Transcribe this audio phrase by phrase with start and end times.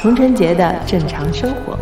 [0.00, 1.78] 童晨杰的正常生活。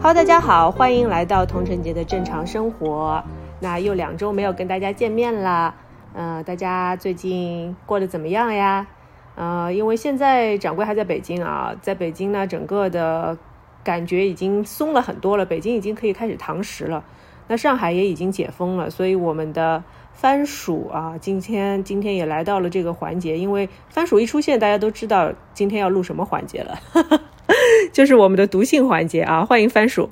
[0.00, 3.22] Hello，大家好，欢迎来到童晨杰的正常生活。
[3.58, 5.74] 那又两周没有跟大家见面了，
[6.14, 8.86] 呃，大家最近过得怎么样呀？
[9.34, 13.36] 呃，因为现在掌柜还在北京啊，在北京呢，整个的
[13.82, 17.04] 感觉已经松了很多了，北京已经可以开始堂食了。
[17.48, 19.82] 那上海也已经解封了，所以我们的。
[20.14, 26.78] 番薯啊，今天今天也来到了这个环节，因为番薯一出现，大家都知道今天要录什么环节了，
[27.92, 29.44] 就是我们的读信环节啊！
[29.44, 30.10] 欢迎番薯。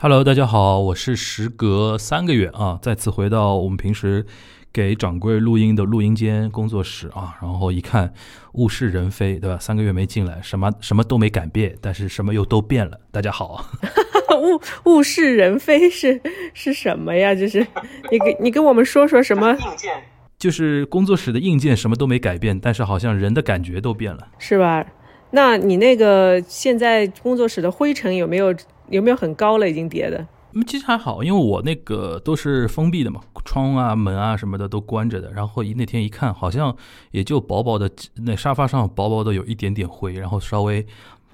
[0.00, 4.26] Hello，大家好，我是时隔三个月啊，再次回到我们平时
[4.72, 8.12] 给掌柜录音的录音间工作室啊，然后一看
[8.54, 9.58] 物是人非，对吧？
[9.58, 12.98] 三个月没进来，什么什么都没改变，但是什么又都变了。
[13.10, 13.66] 大家好。
[14.42, 16.20] 物物是人非是
[16.54, 17.34] 是什么呀？
[17.34, 17.66] 就是
[18.10, 19.92] 你给你跟我们说说什么硬件？
[20.38, 24.84] 就是工作室的硬件什么都没改变，但是好像人的感觉都变了，是吧？
[25.30, 28.54] 那你那个现在工作室的灰尘有没有
[28.88, 29.68] 有没有很高了？
[29.68, 30.26] 已经叠的？
[30.54, 35.32] 嗯，其实还好，因为我那个都是封闭的嘛，窗啊门啊什么的都关着的。
[35.32, 36.76] 然后一那天一看，好像
[37.10, 40.86] 也就薄薄的那沙发上薄薄的有一点点灰，然后稍微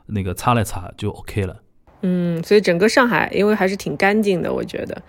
[0.07, 1.57] 那个擦了擦就 OK 了。
[2.03, 5.03] 嗯，所以整个上海，因为还是挺干净的，我觉得。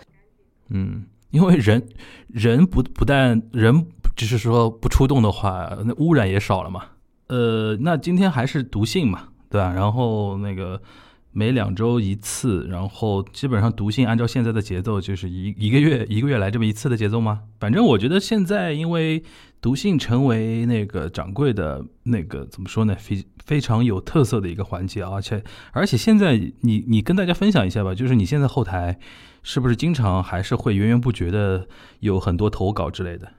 [0.70, 1.88] 嗯，因为人
[2.28, 6.84] 人不不但人只是说不出动的话，那污染也少了嘛。
[7.28, 9.72] 呃，那今天还是毒性嘛，对吧？
[9.72, 10.82] 然后那个
[11.31, 17.41] 每两周一次，然后基本上读信按照现在的节奏，就是一一个月一个月来这么一次的节奏吗？
[17.59, 19.23] 反正我觉得现在因为。
[19.61, 22.95] 读信成为那个掌柜的那个怎么说呢？
[22.97, 28.97] 非非常有特色的一个环节，而且而且现在你你跟大家分享一下吧，就是你现在后台
[29.44, 31.68] 是不是经常还是会源源不绝的
[32.00, 33.34] 有很多投稿之类的？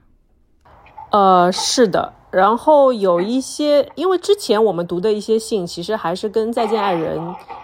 [1.11, 7.19] 呃，是的，然后有一些，因为之前我们读的一些信，其实还是跟《再见爱人》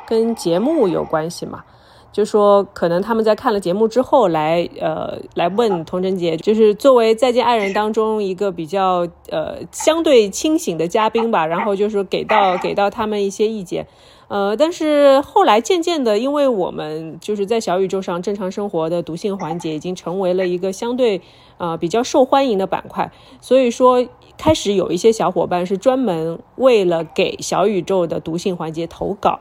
[0.07, 1.63] 跟节目有关系嘛。
[2.11, 13.85] 就说可能他们在看了节目之后来呃来问童贞杰，就是作为《再见爱人》当中一个比较呃相对清醒的嘉宾吧，然后就是给到给到他们一些意见，
[14.29, 21.21] 呃，但是后来渐渐的，因为我们就是在小宇宙上正常生活的读信环节已经成为了一个相对
[21.57, 24.07] 呃比较受欢迎的板块，所以说
[24.37, 29.39] 开始有一些小伙伴是专门为了给小宇宙的读信环节投稿。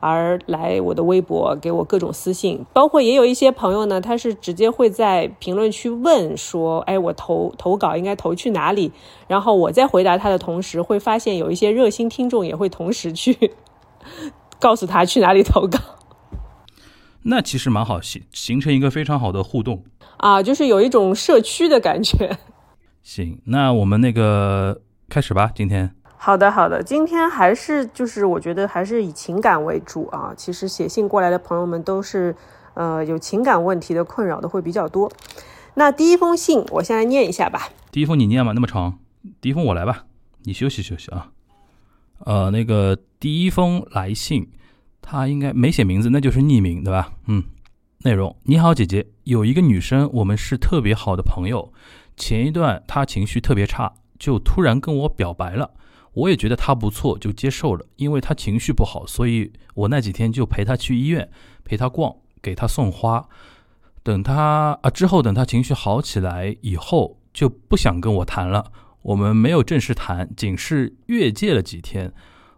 [0.00, 8.92] 而来我的微博给我各种私信，包括也有一些朋友呢，他是直接会在评论区问说：“哎，我投投稿应该投去哪里？”
[9.26, 13.54] 然后我在回答他的同时，会发现有一些热心听众也会同时去
[14.60, 15.80] 告诉他去哪里投稿。
[17.22, 19.84] 那其实蛮好，形形成一个非常好的互动
[20.18, 22.38] 啊，就是有一种社区的感觉。
[23.02, 25.94] 行，那我们那个开始吧，今天。
[26.16, 30.34] 好的，好的，今天还是就是我觉得还是以情感为主啊。
[30.36, 32.34] 其实写信过来的朋友们都是，
[32.74, 35.10] 呃，有情感问题的困扰的会比较多。
[35.74, 37.68] 那第一封信我先来念一下吧。
[37.92, 38.98] 第一封你念吧，那么长。
[39.40, 40.06] 第一封我来吧，
[40.42, 41.30] 你休息休息啊。
[42.24, 44.50] 呃，那个第一封来信，
[45.10, 47.10] 他应该没写名字，那就是匿名，对吧？
[47.28, 47.42] 嗯。
[48.02, 51.72] 内容：你好，姐姐，有一个女生，我们是特别好的朋友。
[52.16, 55.70] 前一段她情绪特别差，就突然跟我表白了。
[56.12, 57.86] 我也觉得她不错，就接受了。
[57.96, 61.28] 因为她情绪不好，所以我那几天就陪她去医院，
[61.64, 63.26] 陪她逛，给她送花。
[64.02, 68.72] 等他啊之后，等他情绪好起来以后，就不想跟我谈了。
[69.02, 72.12] 我们没有正式谈，仅是越界了几天。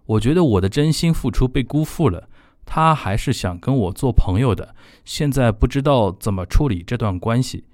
[0.06, 2.28] 我觉得我的真心付出被辜负了，
[2.72, 4.76] 他还是想跟我做朋友的。
[5.04, 7.64] 现在不知道怎么处理这段关系。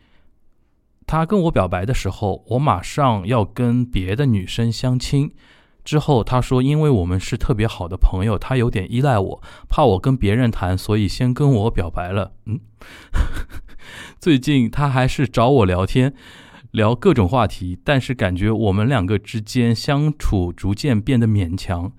[1.07, 5.31] 他跟我表白的时候，我马上要跟别的女生相亲。
[5.85, 12.33] 之后他说，因为我们是特别好的朋友，他有点依赖我，怕我跟别人谈，所以先跟我表白了。
[12.47, 12.59] 嗯，
[14.19, 16.15] 最近他还是找我聊天，
[16.71, 21.93] 聊各种话题，但是感觉我们两个之间相处逐渐变得勉强，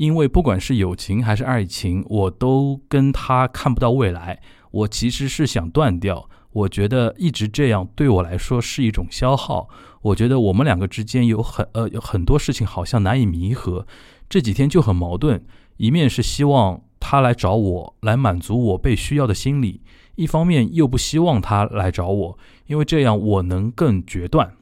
[0.00, 4.40] 因为不管是友情还是爱情，我都跟他看不到未来。
[4.70, 9.68] 我其实是想断掉，我觉得一直这样对我来说是一种消耗。
[10.00, 13.86] 我觉得我们两个之间有很呃有很多事情好像难以弥合，
[14.26, 15.44] 这几天就很矛盾。
[15.76, 19.82] 一面是希望他来找我，来满足我被需要的心理；
[20.14, 22.38] 一方面又不希望他来找我，
[22.68, 24.54] 因为这样我能更决断。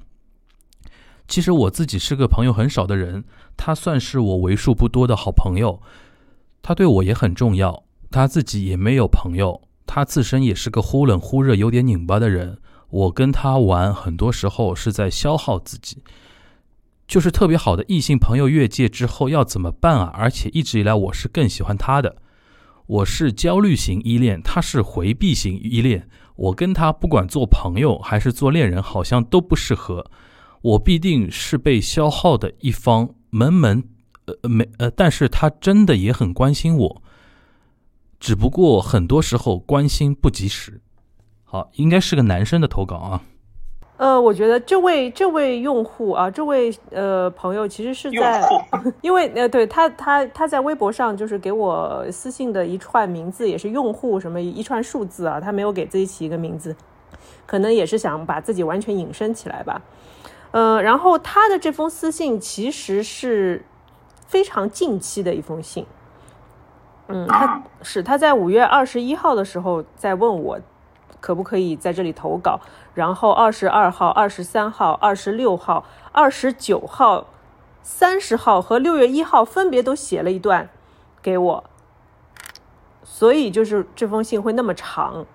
[1.28, 3.22] 其实我自己是个朋友很少的人，
[3.56, 5.80] 他算是我为数不多的好朋友。
[6.62, 12.58] 他对我也很重要，他自己也没有朋友，他自身也是个忽冷忽热、有点拧巴的人。
[12.90, 16.02] 我跟他玩，很多时候是在消耗自己。
[17.06, 20.10] 就是特别好的异性朋友越界之后要怎么办啊？
[20.14, 22.16] 而且一直以来我是更喜欢他的，
[22.86, 26.08] 我是焦虑型依恋，他是回避型依恋。
[26.36, 30.10] 我跟他不管做朋友还是做恋人，好像都不适合。
[30.60, 33.84] 我必定是被消耗的一方，门门
[34.26, 37.02] 呃没呃，但是他真的也很关心我，
[38.18, 40.80] 只不过很多时候关心不及时。
[41.44, 43.22] 好，应该是个男生的投稿啊。
[43.96, 48.46] 呃，我觉得这位这位用户啊，这位呃朋友其实是在，
[49.02, 56.76] 因为呃对他他他在微博上就是给我私信的一串名字，也是用户什么一串数字啊，他没有给自己起一个名字，
[57.44, 59.82] 可能也是想把自己完全隐身起来吧。
[60.50, 63.64] 呃，然后他的这封私信其实是
[64.26, 65.86] 非常近期的一封信，
[67.08, 70.60] 嗯，他是他在五月二十一号的时候在问我。
[71.20, 72.60] 可不可以在这里投稿？
[72.94, 77.26] 然后二十二号、二十三号、二十六号、二十九号、
[77.82, 80.68] 三十号和六月一号分别都写了一段
[81.20, 81.64] 给我，
[83.02, 85.26] 所以就是这封信会那么长。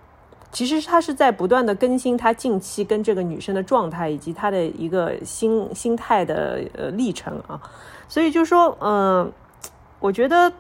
[0.53, 7.59] 其实他是在不断的更新他近期跟这个女生的状态以及他的一个心心态的呃历程啊，
[8.07, 9.29] 所以就说嗯，
[9.99, 10.53] 我觉得。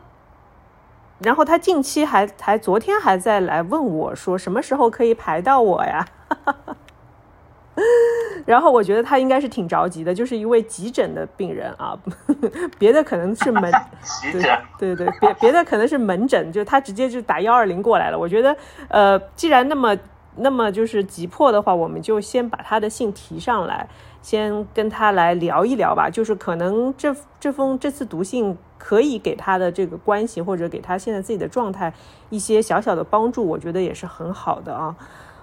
[1.19, 6.05] 然后他近期还还昨天还在来问我说什么时候可以排到我呀？
[8.45, 11.97] 然后我觉得他应该是挺着急的，就是一位急诊的病人啊，
[12.79, 13.71] 别的可能是门，
[14.79, 18.17] 对对对，别别的可能是门诊，就他直接就打幺二零过来了。
[18.17, 18.55] 我觉得
[18.87, 19.97] 呃，既然那么
[20.37, 23.87] 那么就是急迫的话，我们就先把他的信提上来。
[24.21, 31.93] 先跟他来聊一聊吧，就是可能这这封这次读信可以给他的这个关系，或者给他现在自己的状态
[32.29, 34.95] 一些小小的帮助，我觉得也是很好的啊。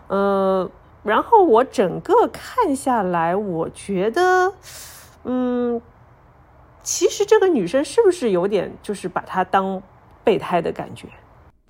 [0.08, 0.70] 呃，
[1.02, 4.52] 然后我整个看下来，我觉得，
[5.25, 5.81] 嗯，
[6.82, 9.82] 其实这个女生是不是有点就是把她当
[10.23, 11.08] 备胎的感觉？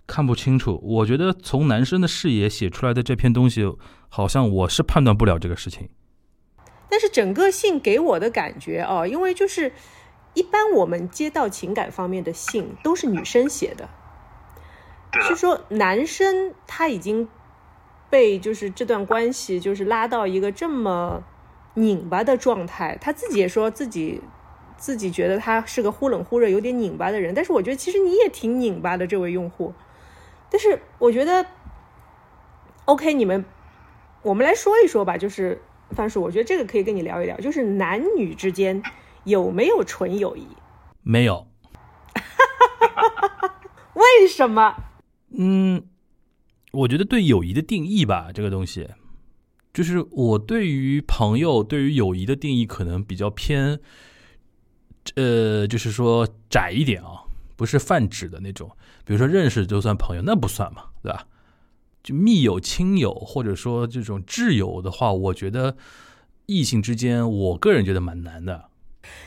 [0.06, 3.64] 看不清楚，我觉得从男生的视野写出来的这篇东西，
[4.08, 5.88] 好像我是判断不了这个事情。
[6.88, 9.72] 但是整个信给我的感觉哦，因为就是
[10.34, 13.88] 一般我们接到情感方面的信都是女生写的，
[15.22, 17.28] 是说男生他已经
[18.10, 21.22] 被就是这段关系就是拉到一个这么
[21.74, 24.20] 拧巴的状态，他自己也说自己
[24.76, 27.32] 自己觉得他是个忽冷忽热、有点拧巴的人。
[27.32, 29.72] 但是我觉得其实你也挺拧巴的，这位用户。
[30.50, 31.46] 但是我觉得
[32.84, 33.44] ，OK，你们
[34.22, 35.62] 我们来说一说吧，就是。
[35.92, 38.80] 范叔，我觉得这个可以跟你聊一聊，就是男女之间
[39.24, 40.46] 有没有纯友谊？
[41.02, 41.48] 没有。
[43.94, 44.76] 为什么？
[45.36, 45.82] 嗯，
[46.72, 48.88] 我觉得对友谊的定义吧，这个东西，
[49.74, 53.80] 就是我对于朋友、对于友谊的定义可能比较偏，
[55.16, 57.24] 呃，就是说窄一点啊，
[57.56, 58.70] 不是泛指的那种。
[59.04, 61.26] 比如说认识就算朋友，那不算嘛，对吧？
[62.02, 65.76] 就密友、亲友，或者说这种挚友的话，我觉得
[66.46, 68.70] 异性之间，我个人觉得蛮难的。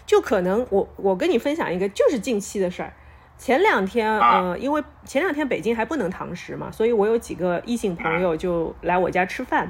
[0.06, 2.96] 就可能我我跟你分享一个，就是近期的事儿。
[3.44, 9.70] 前两天，呃，因为前两天北京还不能堂食嘛，所以我有几个异性朋友就来我家吃饭。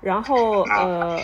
[0.00, 1.20] 然后，呃，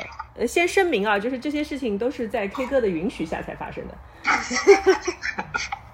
[0.49, 3.95] 先声明啊，就是这些事情都是在 K 歌的允许下才发生的。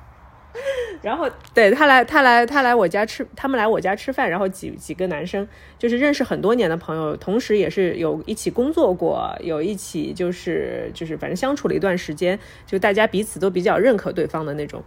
[1.01, 14.83] 然后，对他来，他来，他来我家吃，他们来我家吃饭，然后几几个男生，就是认识很多年的朋友，同时也是有一起工作过，有一起就是就是反正相处了一段时间，就大家彼此都比较认可对方的那种，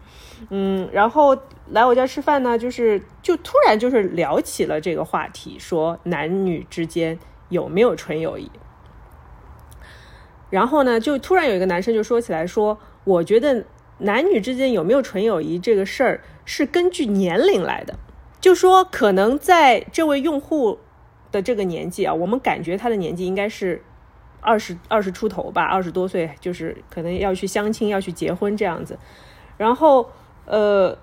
[0.52, 1.36] 嗯，然后
[1.72, 7.18] 来我家吃饭呢，就是就突然就是聊起了这个话题，说男女之间
[7.50, 8.52] 有没有纯友谊，
[10.52, 13.66] 然后呢，就突然有一个男生就说起来说，我觉得。
[14.00, 17.98] 男女之间有没有纯友谊这个事儿是根据年龄来的，
[18.42, 20.78] 就说可能在这位用户
[21.32, 23.82] 的这个年纪啊，我们感觉他的年纪应该是
[24.42, 29.00] 二十二十出头吧，二十多岁，就是可能要去相亲、要去结婚这样子。
[29.58, 30.10] 然后，
[30.46, 30.98] 呃，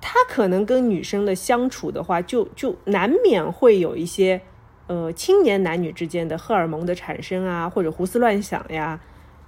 [0.00, 4.40] 他可能跟女生的相处的话，就就难免会有一些
[4.86, 8.98] 呃青年男女之间的荷尔蒙的产生啊，或者胡思乱想呀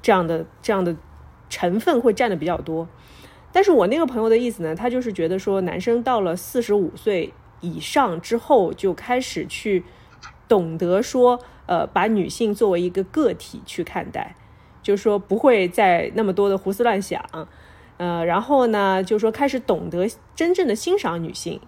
[0.02, 0.94] 这样的这样的。
[1.48, 2.88] 成分会占的比较多，
[3.52, 9.84] 但是我那个朋友的意思呢，他就是觉得说，男生到了四十五岁以上之后，就开始去
[10.48, 14.34] 懂得说，呃，把女性作为一个个体去看待，
[14.82, 17.24] 就是说不会再那么多的胡思乱想，
[17.96, 21.60] 呃，然后呢，就是说开始懂得真正的欣赏女性，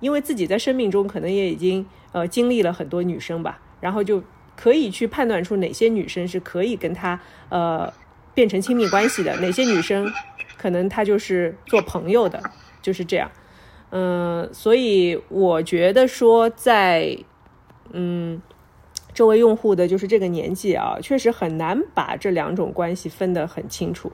[0.00, 4.22] 因为自己在生命中可能也已经呃经历了很多女生吧，然后就
[4.56, 7.18] 可以去判断出哪些女生是可以跟他
[7.48, 7.90] 呃
[8.34, 10.12] 变成亲密关系的，哪些女生
[10.56, 12.42] 可能她就是做朋友的，
[12.82, 13.30] 就是这样。
[13.90, 17.18] 嗯，所以我觉得说在
[17.92, 18.42] 嗯。
[19.12, 24.12] 周围用户的就是这个年纪啊，确实很难把这两种关系分得很清楚。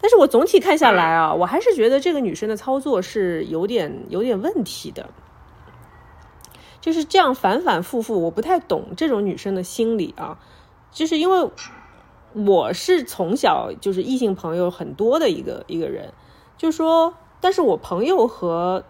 [0.00, 5.10] 但是我总体看下来啊，我还是觉得这个女生的操作是有点有点问题的。
[6.80, 10.40] 就是这样反反复复，我不太懂这种女生的心理啊。
[10.90, 11.50] 就是因为
[12.44, 16.12] 我是从小就是异性朋友很多的一个一个人，
[16.58, 18.84] 就说，但是我朋友和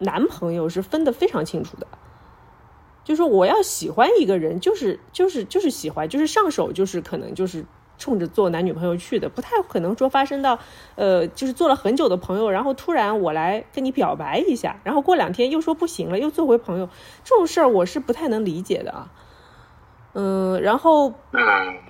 [0.00, 1.86] 男朋友是分得非常清楚的。
[3.02, 7.64] 就说我要喜欢一个人，就是就是就是喜欢，就是上手，就是可能就是
[7.96, 10.58] 冲着做男女朋友去的，不太可能说发生到，
[10.96, 16.90] 呃，就是做了很久的朋友，然后突然我来跟你表白一下，然后过两天又说不行了，又做回朋友，
[17.24, 19.10] 这种事儿我是不太能理解的啊。
[20.14, 21.12] 嗯，然后，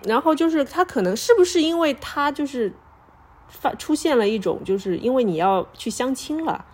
[0.04, 2.73] 然后就是他可能是不是因为他就是
[3.49, 6.64] 发出现了一种，就是因为你要去相亲了，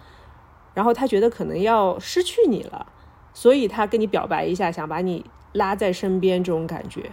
[0.75, 2.87] 然后他觉得可能要失去你了。
[3.33, 7.11] 所以他跟你表白一下，想把你拉在身边，这种感觉，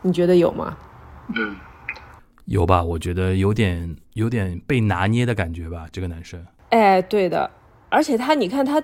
[0.00, 0.76] 你觉得有吗？
[1.34, 1.56] 嗯，
[2.46, 2.82] 有吧？
[2.82, 5.86] 我觉得有点有点被拿捏的感觉吧。
[5.92, 7.50] 这个男生，哎，对的。
[7.90, 8.82] 而且他，你看他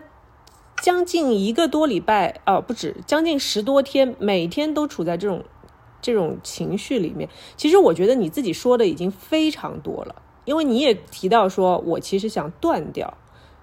[0.82, 5.44] 将近一个多礼拜，哦，不止，将近十多天，每天都处在这种
[6.00, 7.28] 这种情绪里面。
[7.56, 13.16] 其实我觉得你自己说的已经非常多了，因为你也提到说，我其实想断掉。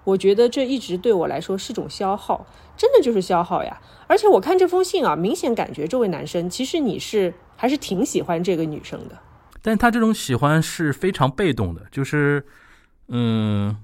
[0.03, 2.45] 我觉得这一直对我来说是种消耗，
[2.77, 3.81] 真的就是消耗呀！
[4.05, 9.17] 而且我看这封信啊，明显感觉这位男生其实你是还是挺喜欢这个女生的，
[9.63, 12.45] 但他这种喜欢是非常被动的，就是，
[13.07, 13.75] 嗯，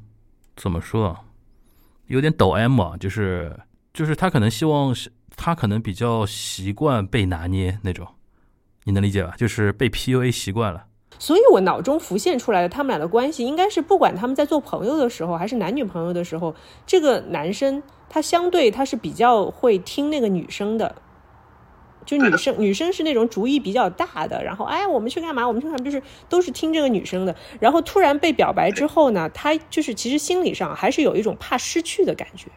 [0.55, 1.21] 怎么说啊？
[2.11, 3.57] 有点抖 M 啊，就是
[3.93, 4.93] 就是他可能希望，
[5.37, 8.05] 他可能比较习惯被拿捏那种，
[8.83, 9.33] 你能理解吧？
[9.37, 10.85] 就是被 PUA 习惯了。
[11.17, 16.53] 所以，我脑中浮现出来的他们俩的关系，应该是不管他们在做朋友的时候，还是男女朋友的时候，
[16.85, 20.95] 这个男生他相对他是比较会听那个女生的，
[22.05, 25.47] 就女生女生是那种主意比较大的，然后哎，我们去干嘛？
[25.47, 25.83] 我们去干嘛？
[25.83, 27.35] 就是都是听这个女生的。
[27.59, 32.47] 然后突然被表白之后呢，她就是其实心理上还是有一种怕失去的感觉。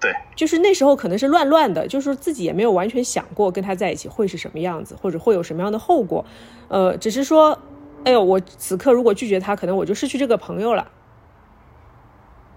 [0.00, 6.24] 对，就是那时候可能是乱乱的，就是自己也没有完全想过跟他在一起会是什么样子，或者会有什么样的后果，
[6.68, 7.58] 呃，只是说，
[8.04, 10.90] 哎呦，我此刻如果拒绝他，可能我就失去这个朋友了。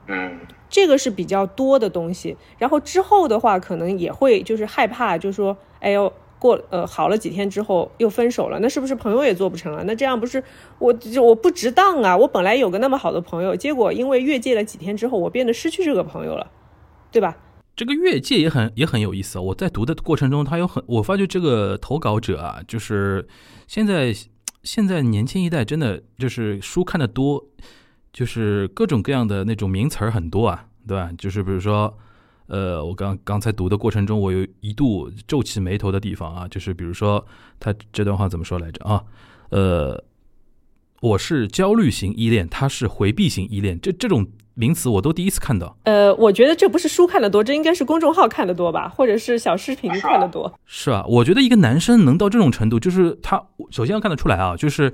[0.07, 2.35] 嗯，这个是比较多的东西。
[2.57, 9.83] 然后之后的话，可能也会就是害怕，就是说，哎呦，过呃好了几天之后又分手了，那是不是朋友也做不成了？
[9.85, 10.43] 那这样不是
[10.79, 12.15] 我我不值当啊？
[12.15, 16.51] 我本来有个那么好的朋友，结果因为越界了几天之后，我变得失去这个朋友了。
[17.09, 17.37] 对吧？
[17.73, 19.39] 这个越界也很也很有意思。
[19.39, 23.25] 我在读的过程中，他有很我发觉这个投稿者啊，就是
[23.65, 24.13] 现在
[24.61, 27.45] 现在年轻一代真的就是书看的多，
[28.17, 31.11] 就是各种各样的那种名词儿很多啊，对吧？
[31.19, 31.95] 就是比如说，
[32.47, 37.23] 呃，我刚刚才读的过程中，我有一度皱起眉头的地方啊，就是比如说
[37.59, 39.03] 他这段话怎么说来着啊？
[39.49, 40.03] 呃，
[41.01, 44.25] 我是焦虑型依恋，他是回避型依恋，这这种。
[44.59, 45.77] 名词我都第一次看到。
[45.83, 50.51] 呃，我觉得这不是书看的多，这应该是公众号看的多吧，或者是小视频看的多。
[50.65, 54.91] 是啊，我觉得一个男生能到这种程度，就是他首先要看得出来啊，就是，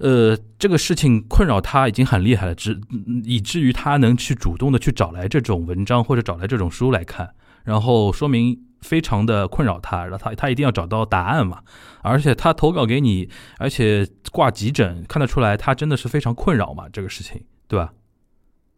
[0.00, 2.80] 呃，这个事情困扰他已经很厉害了，至
[3.24, 11.60] 以至于他能去主动的去找来这种文章或者找来这种书来看，然后说明非常的困扰他，然后他他一定要找到答案嘛。
[12.02, 13.28] 而且他投稿给你，
[13.58, 17.92] 而且挂急诊，看得出来他真的是非常困扰嘛，这个事情，对吧？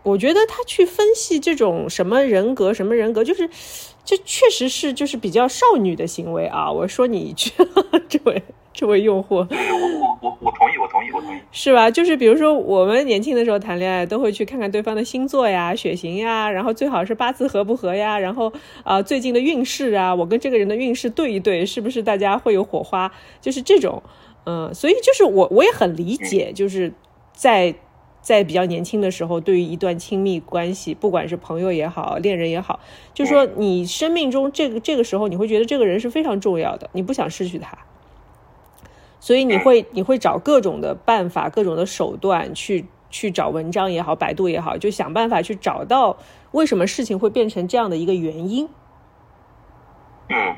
[0.02, 3.48] 我觉得他去分析这种什么人格，什么人格，就是，
[4.04, 6.68] 这确实是就是比较少女的行为啊！
[6.68, 7.52] 我说你一句，
[8.10, 11.90] 这位这位用户，我我我我同意，我同意，我同意，是吧？
[11.90, 18.52] 就是比如说我们年轻的时候谈恋爱，都会去看看对方的星座呀、血型呀，然后最好是八字合不合呀，然后
[18.82, 23.12] 啊最近的运势啊，我跟这个人的运势对一对，是不是大家会有火花？
[23.40, 24.02] 就是这种，
[24.44, 26.92] 嗯，所以就是我我也很理解，就是
[27.32, 27.74] 在。
[28.22, 32.78] 在比较年轻的时候，对于一段亲密关系，不管是朋友也好，恋人也好，
[33.12, 37.76] 就说你生命中这个这个时候，你会觉得这个人是非常重要的，你不想失去他，
[39.22, 46.16] 所以你会你会找各种的办法、各种的手段去去找文章也好，百度也好，就想办法去找到
[46.50, 48.68] 为什么事情会变成这样的一个原因。
[50.28, 50.56] 嗯，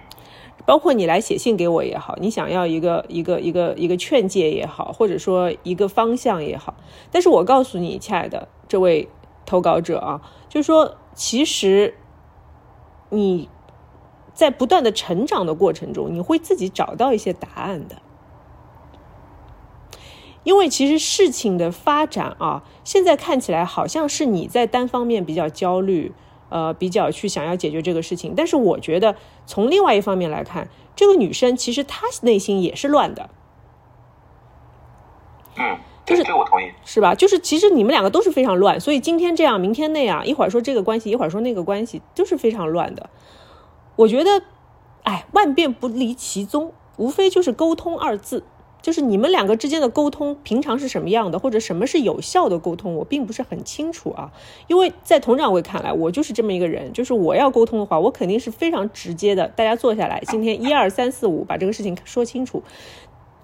[0.65, 6.75] 包括你来写信给我也好，你想要一个一个一个一个劝诫也好，或者说一个方向也好，
[7.11, 9.11] 但是我告诉你，亲爱的这位
[9.45, 11.99] 投稿者啊，就是说，其实
[13.11, 13.51] 你
[14.33, 17.97] 在不断的成长的过程中，你会自己找到一些答案的。
[20.45, 26.13] 因为其实事情的发展啊，现在看起来好像是你在单方面比较焦虑。
[26.51, 33.29] 呃，比较去想要解决这个事情，但是我觉得从另外一方面来看，这个女生其实她内心也是乱的。
[35.57, 37.13] 嗯，就是这我同意，是吧？
[37.13, 43.11] 就是其实你们两个都是非常乱，所以今天这样，明天那样，一会儿说这个关系，一会儿说那个关系，就是非常乱的。
[43.97, 44.45] 我觉得，
[45.03, 48.45] 哎，万变不离其宗，无非就是沟通二字。
[48.85, 54.31] 就是你们两个之间的沟通，平常是什么样的，或者什么是有效的沟通，我并不是很清楚啊。
[54.67, 59.49] 因为在佟掌柜看来，我就是这么一个人，就是我要沟通的话，我肯定是非常直接的。
[59.57, 62.63] 大家坐下来，今天一二三四五，把这个事情说清楚。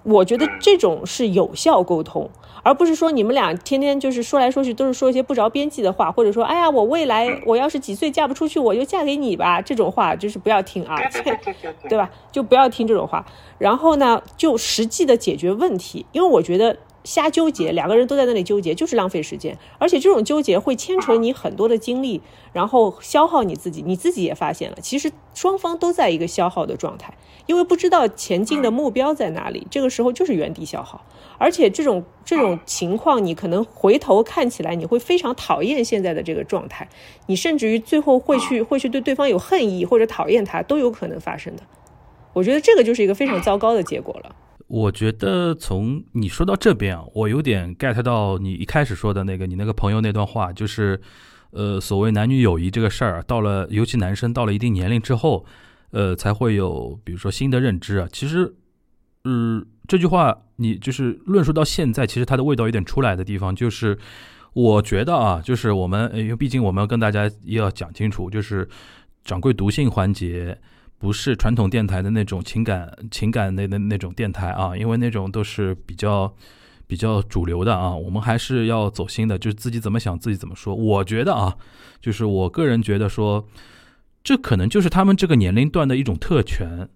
[0.03, 2.29] 我觉得这种是有效沟通，
[2.63, 10.95] 而不是说你们俩天天就是说来说去都是说一些不着边际的话，或者说，哎呀，我未来我要是几岁嫁不出去，我就嫁给你吧，这种话就是不要听啊，
[11.89, 12.09] 对吧？
[12.31, 13.25] 就不要听这种话。
[13.57, 16.77] 然后呢，就实际的解决问题，因为我觉得。
[17.03, 19.57] 瞎纠结，两个人都在那里纠结，就是浪费时间。
[19.77, 22.21] 而且这种纠结会牵扯你很多的精力，
[22.53, 23.81] 然后消耗你自己。
[23.85, 27.13] 你自己也发现了，其实双方都在一个消耗的状态，
[27.47, 29.65] 因为不知道前进的目标在哪里。
[29.71, 31.03] 这个时候就是原地消耗。
[31.37, 36.87] 而且这种这种情况，你可能回头看起来，你会非常讨厌现在的这个状态，
[37.25, 41.63] 你甚至于最后会去会去对对方有恨意或者讨厌他，都有可能发生的。
[42.33, 44.35] 我觉得这个就是一个非常糟糕的结果了。
[44.73, 50.97] 我觉得从你说到这边啊，我有点 get 到你一开始说的那个你那个朋友那段话，就是，
[51.49, 55.45] 呃，所谓男女友谊这个事儿，到了尤其男生到了一定年龄之后，
[55.89, 58.07] 呃，才会有比如说新的认知啊。
[58.13, 58.55] 其实，
[59.25, 63.99] 嗯，这句话你就是论述到现在，其实它的味道有点出来的地方，就是
[64.53, 68.69] 我觉得啊，就是我们因为毕竟我们要跟大家要讲清楚，就是
[69.25, 70.57] 掌柜读信环节。
[71.01, 76.31] 不是传统电台的那种情感情感类的那种电台啊，因为那种都是比较
[76.85, 77.95] 比较主流的啊。
[77.95, 80.75] 我们还是要走心的，就是自己怎么想自己怎么说。
[80.75, 81.57] 我觉得啊，
[81.99, 83.47] 就是我个人觉得说，
[84.23, 86.87] 这可能就是他们这个年龄段的一种特权，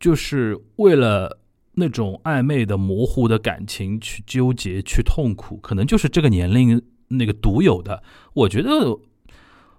[0.00, 1.38] 就是为了
[1.74, 8.02] 那种暧昧的模糊的感情去纠结去痛苦，可能就是这个年龄那个独有的。
[8.34, 8.98] 我觉得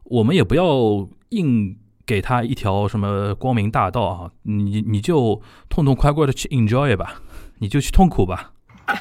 [0.05, 1.77] 我们也不要硬。
[2.05, 4.31] 给他一条什么光明大道啊？
[4.43, 7.21] 你你就痛痛快快的去 enjoy 吧，
[7.59, 8.51] 你就去痛苦吧。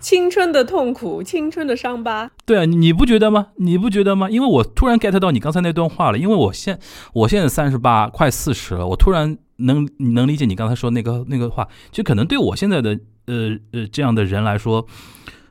[0.00, 2.30] 青春的痛苦，青春的伤疤。
[2.44, 3.48] 对啊，你不觉得吗？
[3.56, 4.30] 你不觉得吗？
[4.30, 6.18] 因为我突然 get 到你刚才那段话了。
[6.18, 6.78] 因为我现
[7.12, 11.68] 我现在三十八，快四十了，我突然能能理解你刚才说那个那个话。
[11.90, 14.86] 就可能对我现在的呃呃这样的人来说，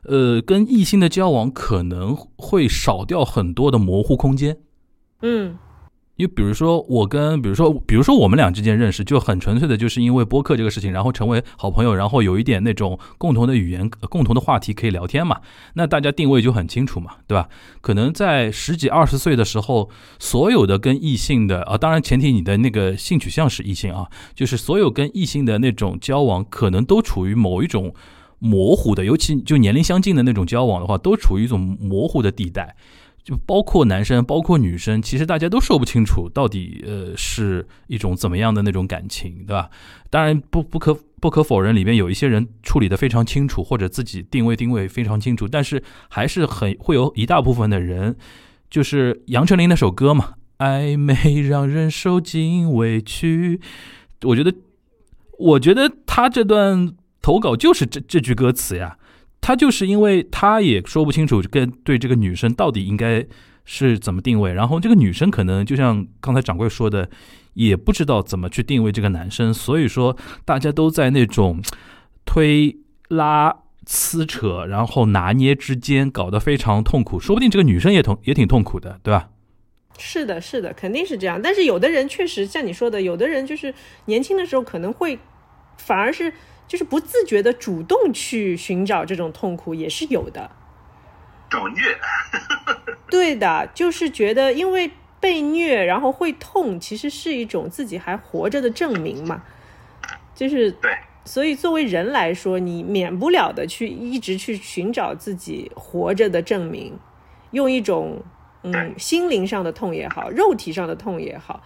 [0.04, 4.58] 呃，跟异性的交往可能会少掉很多的模糊空间。
[5.22, 5.58] 嗯。
[6.16, 15.40] 因为比如说我跟比如说比如说我们俩之间认识就很纯粹的就是因为播客这个事情，然后成为好朋友，然后有一点那种共同的语言、共同的话题可以聊天嘛，
[15.74, 17.48] 那大家定位就很清楚嘛，对吧？
[17.82, 27.94] 可能在十几二十岁的时候，所有的跟异性的啊，当然前提你的那个性取向是异性啊，就是所有跟异性的那种交往，可能都处于某一种
[28.38, 32.74] 模糊的，尤其就年龄相近的那种交往的话，都处于一种模糊的地带。
[33.26, 39.68] 就包括男生，包括女生，其实大家都说不清楚到底呃是一种怎么样的那种感情，对吧？
[40.10, 48.14] 当然不不可不可否认，里面有一些人处理的非常清楚，或者自己定位定位非常清楚，但是还是很会有一大部分的人，
[48.70, 53.60] 就是杨丞琳那首歌嘛，暧昧让人受尽委屈。
[54.22, 54.54] 我觉得，
[55.36, 58.98] 我觉得他这段投稿就是这这句歌词呀。
[59.46, 63.24] 他就是因为他也说不清楚跟对这个女生到底应该
[63.64, 67.08] 是怎么定位，然后这个女生可能就像刚才掌柜说的，
[67.54, 71.62] 也不知道怎么去定位这个男生，所以说大家都在那种
[72.24, 73.56] 推拉
[73.86, 79.28] 撕扯，然后拿捏之间搞得非常痛苦，说不定这个女生也痛也挺痛苦的，对吧？
[79.96, 81.40] 是的，是的，肯定是这样。
[81.40, 83.72] 但是有的人确实像你说的，有的人就是
[84.06, 85.16] 年轻的时候可能会
[85.78, 86.32] 反而是。
[86.68, 90.50] 就是不自觉的主动去寻找这种痛苦也是有的，
[91.48, 91.96] 找虐，
[93.08, 99.42] 对的，就是觉得因为被虐然后会痛，其实是一种自己还活着的证明嘛，
[100.34, 100.90] 就是对，
[101.24, 106.98] 所以作为人来说，你免不了的去一直去寻找自己活着的证明，
[107.52, 108.22] 用一种
[108.62, 111.62] 嗯心灵上的痛也好，肉体上的痛也好。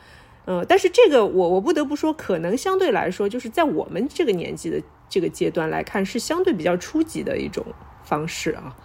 [0.52, 7.64] 嗯，但是这个我我不得不说，可能相对来说，就是在我们这个年纪的这个阶段来看，是相对比较初级的一种
[8.02, 8.76] 方式啊。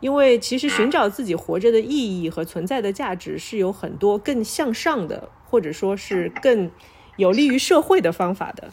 [0.00, 6.70] 因为其实寻找自己活着的意义和存在的价值，是有很多更向上的，或者说是更
[7.16, 8.70] 有利于社会的方法的。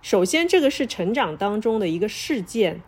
[0.00, 2.82] 首先，这个是成长当中的一个事件。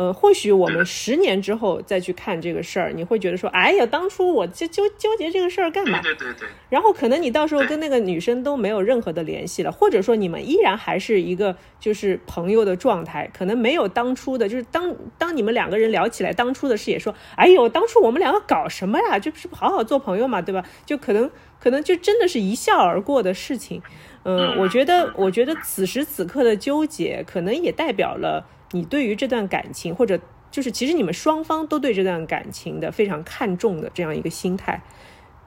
[0.00, 6.00] 呃，或许我们十年之后再去看这个事儿，你会觉得说，哎呀，当初我纠纠纠结这个事儿干嘛？
[6.00, 6.48] 对对对。
[6.70, 19.18] 然后可能你到时候跟那个女生都没有任何的联系了，或者说你们依然还是一个就是朋友的状态，可能没有当初的，就是当当你们两个人聊起来当初的事，也说，哎呦，当初我们两个搞什么呀？
[19.18, 20.64] 就是好好做朋友嘛，对吧？
[20.86, 21.30] 就可能
[21.62, 23.82] 可能就真的是一笑而过的事情。
[24.24, 28.46] 嗯，我觉得我觉得此时此刻的纠结，可能也代表了。
[28.72, 30.18] 你对于这段感情，或者
[30.50, 34.82] 就是其实你们双方都对这段感情的非常看重的这样一个心态，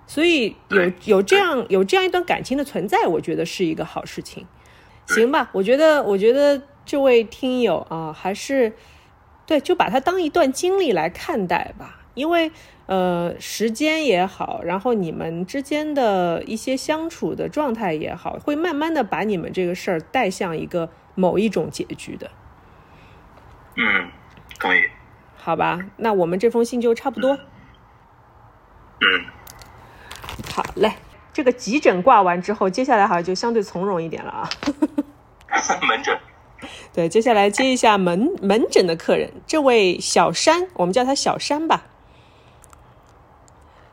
[0.07, 4.45] 所以有有这样有这样一段感情的存在，我觉得是一个好事情。
[5.07, 8.71] 行吧，我觉得我觉得这位听友啊，还是
[9.45, 11.99] 对，就把它当一段经历来看待吧。
[12.15, 12.51] 因为
[12.86, 22.29] 呃，时间也好，然后你们之间的一些相处的状态也好，会慢慢的把你们这个事儿带向一个某一种结局的。
[23.75, 24.12] 嗯，
[24.59, 24.79] 同意。
[25.36, 27.38] 好吧，那我们这封信就差不多。
[29.01, 29.25] 嗯，
[30.53, 30.93] 好嘞。
[31.33, 34.49] 这个急诊挂完之后，接下来好像就相对从容一点了啊。
[35.88, 36.17] 门诊。
[36.93, 41.86] 对，接下来接一下门门诊的客人，这位小山，我们叫他小山吧。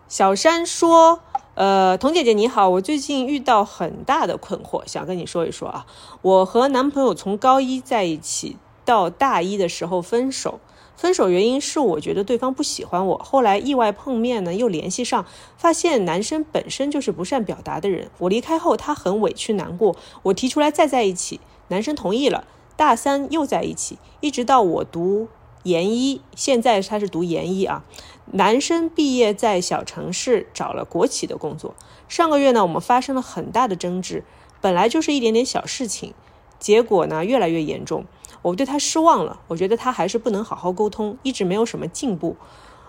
[0.07, 1.23] 小山说
[1.57, 5.87] ：“呃，童姐姐你好，我最近遇到很大的困惑，想跟你说一说啊。
[6.21, 10.61] 我和男朋友从高一在一起。”到大一的时候分手，
[10.97, 13.19] 分手原因是我觉得对方不喜欢我。
[13.19, 15.25] 后来意外碰面呢，又联系上，
[15.57, 18.11] 发现男生本身就是不善表达的人。
[18.19, 19.97] 我离开后，他很委屈难过。
[20.25, 22.45] 我提出来再在一起，男生同意了。
[22.77, 25.29] 大三又在一起，一直到我读
[25.65, 27.85] 研一，现在他是读研一啊。
[28.33, 31.75] 男生毕业在小城市找了国企的工作。
[32.09, 34.25] 上个月呢，我们发生了很大的争执，
[34.63, 36.15] 本来就是一点点小事情，
[36.59, 38.07] 结果呢越来越严重。
[38.43, 42.37] 我对他失望了，我觉得他还是不能好好沟通，一直没有什么进步。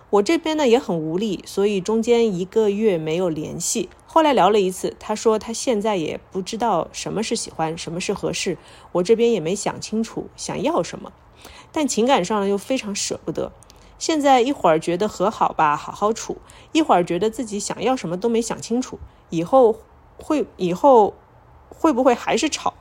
[0.09, 3.89] 我这边呢也很无力，所以中间一个月没有联系。
[4.05, 8.57] 后来聊了一次，他说他现在也不知道什么是喜欢，什么是合适。
[8.91, 11.13] 我这边也没想清楚想要什么，
[11.71, 13.53] 但情感上呢又非常舍不得。
[13.97, 16.35] 现在一会儿觉得和好吧，好好处；
[16.73, 19.77] 一会儿觉得自己想要什么都没想清楚，以后
[20.17, 21.13] 会以后
[21.69, 22.73] 会不会还是吵？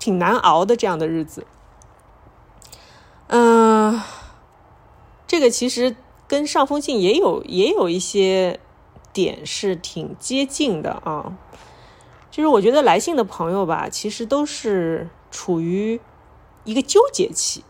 [0.00, 1.46] 挺难熬的这样的日子，
[3.28, 4.00] 嗯，
[5.28, 5.94] 这个其实
[6.26, 8.58] 跟上封信也有也有一些
[9.12, 11.36] 点是挺接近的啊。
[12.30, 16.00] 就是我觉得来信的朋友吧，其实都是处于
[16.64, 17.62] 一个纠结期，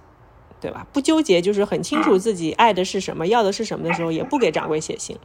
[0.61, 0.87] 对吧？
[0.93, 5.19] 不纠结就是很清楚自己爱的是什么，要的是什么的时候，也不给掌柜写信。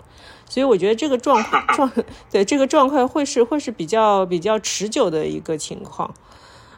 [0.50, 1.91] 所以我觉得这个状况状
[2.32, 6.13] 对这个状况会是会是比较比较持久的一个情况。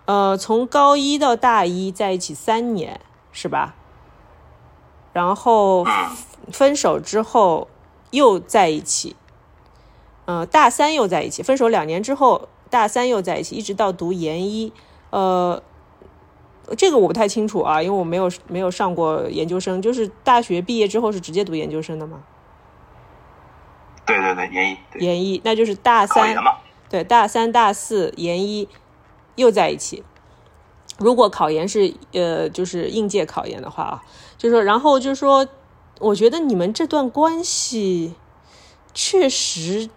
[0.07, 3.01] 呃，从高一到大一在一起三年，
[3.33, 3.75] 是吧？
[5.11, 5.85] 然后
[6.49, 7.67] 分手之后
[8.11, 9.17] 又在一起，
[10.23, 11.43] 呃，大三又在一起。
[11.43, 14.71] 分手两年之后，大三又在一起，一直到读研一。
[15.09, 15.61] 呃，
[16.77, 19.81] 这个我不太清楚啊，因为我没有没有上过研究生。
[19.81, 22.23] 就是大学毕业之后是直接读研究生的吗？
[24.05, 24.77] 对对对，研一。
[25.03, 26.33] 研一，那就是大三。
[26.87, 28.69] 对，大三、大四、研一。
[29.37, 30.03] 又在一起。
[30.99, 34.03] 如果考研是呃，就是应届考研的话啊，
[34.37, 35.47] 就说，然后就说，
[35.99, 38.15] 我觉得你们这段关系
[38.95, 39.89] 确实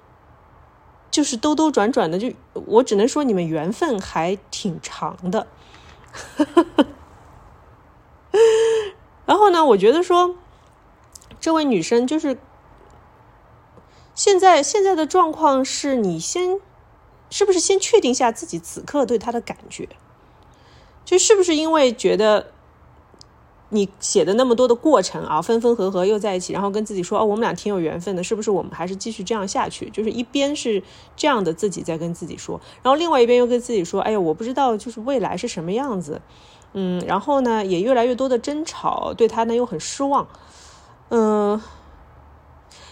[1.11, 5.47] 就是兜兜转转的，就我只能说你们缘分还挺长的。
[9.25, 10.37] 然后呢，我觉得说，
[11.41, 12.37] 这位女生就是
[14.15, 16.61] 现在现在的状况是你先。
[17.31, 19.89] 是不是先确定一下自己此刻对他的感觉？
[21.05, 22.53] 就是不是因为觉得
[23.71, 29.89] 你写的那么多的过程啊，分分合合又在一起，然后跟自己说哦，我们俩挺有缘分的，是不是我们还是继续这样下去？
[29.91, 30.83] 就是一边是
[31.17, 36.21] 这样的自己在跟自己说，然后另外一边又跟自己说，哎呀，我不知道就是未来是什么样子，
[36.75, 40.29] 嗯，然后呢也越来越多的争吵，对他呢又很失望，
[41.09, 41.61] 嗯，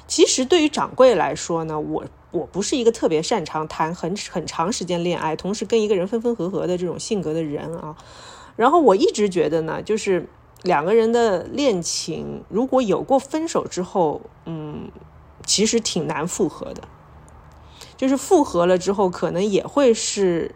[0.07, 2.05] 其实对于掌柜来说呢，我。
[2.31, 7.97] 我不是一个特别擅长谈很很长时间恋爱，同时跟一个人分分合合的这种性格的人啊。
[8.57, 10.29] 然后我一直觉得呢，就是
[10.63, 14.91] 两个人的恋情如果有过分手之后，嗯，
[15.47, 16.83] 其实挺难复合的。
[17.97, 20.55] 就是复合了之后，可能也会是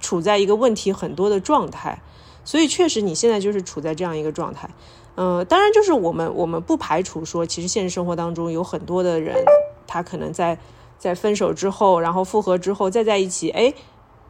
[0.00, 2.00] 处在一个问题很多的状态。
[2.44, 4.68] 所以确实你现在就是处在这样一个状态。
[5.14, 9.36] 嗯，当然就是我们我们不排除说，其实现实生活当中有很多的人，
[9.86, 10.58] 他可能在
[10.98, 13.74] 在分手之后，然后复合之后再在一起，哎，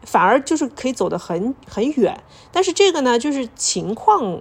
[0.03, 2.23] 反而就是可以走得很很远。
[2.51, 4.41] 但是这个呢，就是情况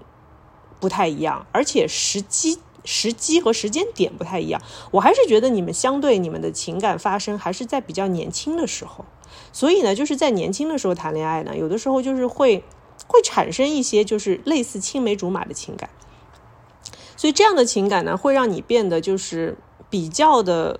[0.79, 4.61] 不太一样，而且时机时机和时间点不太一样。
[4.91, 9.05] 我还是觉得你们相对你们的情感发生还是在比较年轻的时候，
[9.51, 12.63] 所以呢，就是在年轻的时候谈恋爱呢，有的时候就是会
[13.07, 15.89] 会产生一些就是类似青梅竹马的情感。
[17.15, 19.55] 所以这样的情感呢，会让你变得就是
[19.91, 20.79] 比较的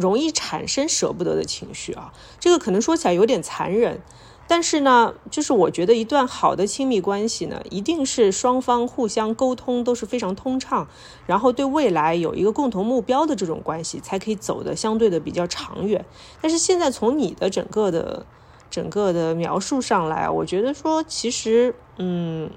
[0.00, 2.12] 容易产生舍不得的情绪啊。
[2.40, 4.00] 这个可能说起来有点残忍，
[4.48, 10.88] 但是呢，就是我觉得一段好的亲密关系呢，一定是双方互相沟通都是非常通畅，
[11.26, 16.04] 然后对未来有一个共同目标的这种关系，才可以走得相对的比较长远。
[16.40, 18.26] 但是现在从你的整个的
[18.70, 22.50] 整个的描述上来，我觉得说其实嗯，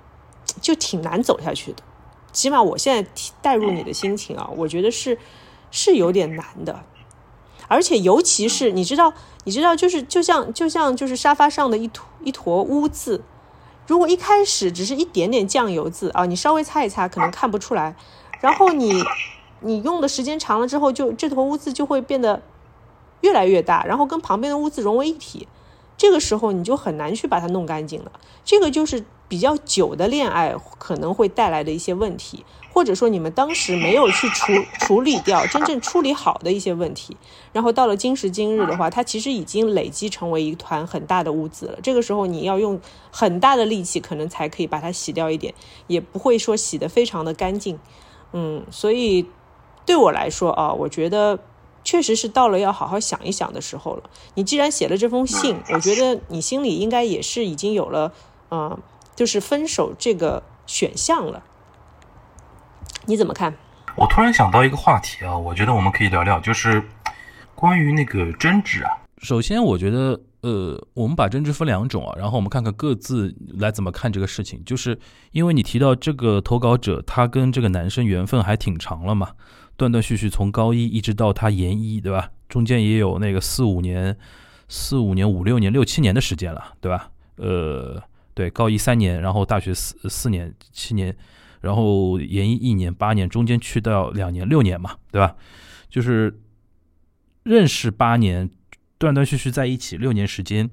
[0.61, 1.83] 就挺难走下去的。
[2.31, 3.07] 起码我现在
[3.43, 5.19] 带入你的心情啊，我觉得是
[5.69, 6.83] 是有点难的，
[7.73, 13.21] 而且尤其是你知道，你知道，就是就像就像就是沙发上的一坨一坨污渍，
[13.87, 17.95] 如果一开始只是一点点酱油渍啊，你稍微擦一擦可能看不出来，
[18.39, 19.03] 然后你
[19.61, 22.41] 你用的时间长了之后，就这坨污渍就会变得
[23.21, 25.47] 越来越大，然后跟旁边的污渍融为一体，
[25.97, 28.11] 这个时候你就很难去把它弄干净了，
[28.45, 29.03] 这个就是。
[29.29, 37.15] 比较久的恋爱可能会带来的一些问题，或者说你们当时没有去处处理掉真正处理好的一些问题，
[37.51, 41.77] 然后到了今时今日的话，它其实已经累积成为一团很大的污渍了。
[41.83, 42.81] 这个时候你要用
[43.11, 45.53] 很大的力气，可能才可以把它洗掉一点，
[45.85, 47.79] 也不会说洗得非常的干净。
[48.31, 49.27] 嗯，所以
[49.85, 51.39] 对我来说啊，我觉得
[51.83, 54.09] 确实是到了要好好想一想的时候了。
[54.33, 58.11] 你既然写了这封信，我觉得你心里应该也是已经有了，
[58.49, 58.77] 嗯。
[59.15, 61.43] 就是分手这个选项了，
[63.05, 63.53] 你怎么看？
[63.95, 66.81] 我突然想到一个话题啊，我觉得我们可以聊聊，就是
[67.53, 68.89] 关于那个争执啊。
[69.17, 74.63] 首先，我觉得呃，我们把争执分两种啊，然后我们看看各自来怎么看这个事情。
[74.65, 74.97] 就是
[75.31, 79.31] 因为你提到这个投稿者，他跟这个男生缘分还挺长了嘛，
[79.75, 82.29] 断断续续从高一一直到他研一，对吧？
[82.47, 84.17] 中间也有那个四五年、
[84.67, 87.09] 四五年、五六年、六七年的时间了，对吧？
[87.35, 88.01] 呃。
[88.35, 91.15] 对，高一三年，然后大学四四年七年，
[91.63, 95.35] 然后研一一年八年，中间去到两年六年嘛，对吧？
[95.89, 96.39] 就是
[97.43, 98.49] 认识八年，
[98.97, 100.69] 断断续续在一起六年时间，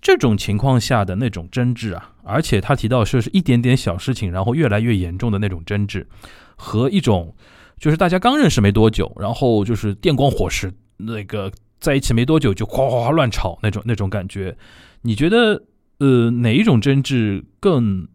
[0.00, 6.06] 这种情况下的那种争执啊，而且他提到说是一点点小事情，然后越来越严重的那种争执，
[6.54, 7.34] 和一种
[7.78, 14.56] 就是大家刚认识没多久，然后就是电光火石，那个在一起没多久就哗哗哗乱吵那种那种感觉，
[15.02, 15.64] 你觉得？
[15.98, 18.06] 呃，哪一种争执更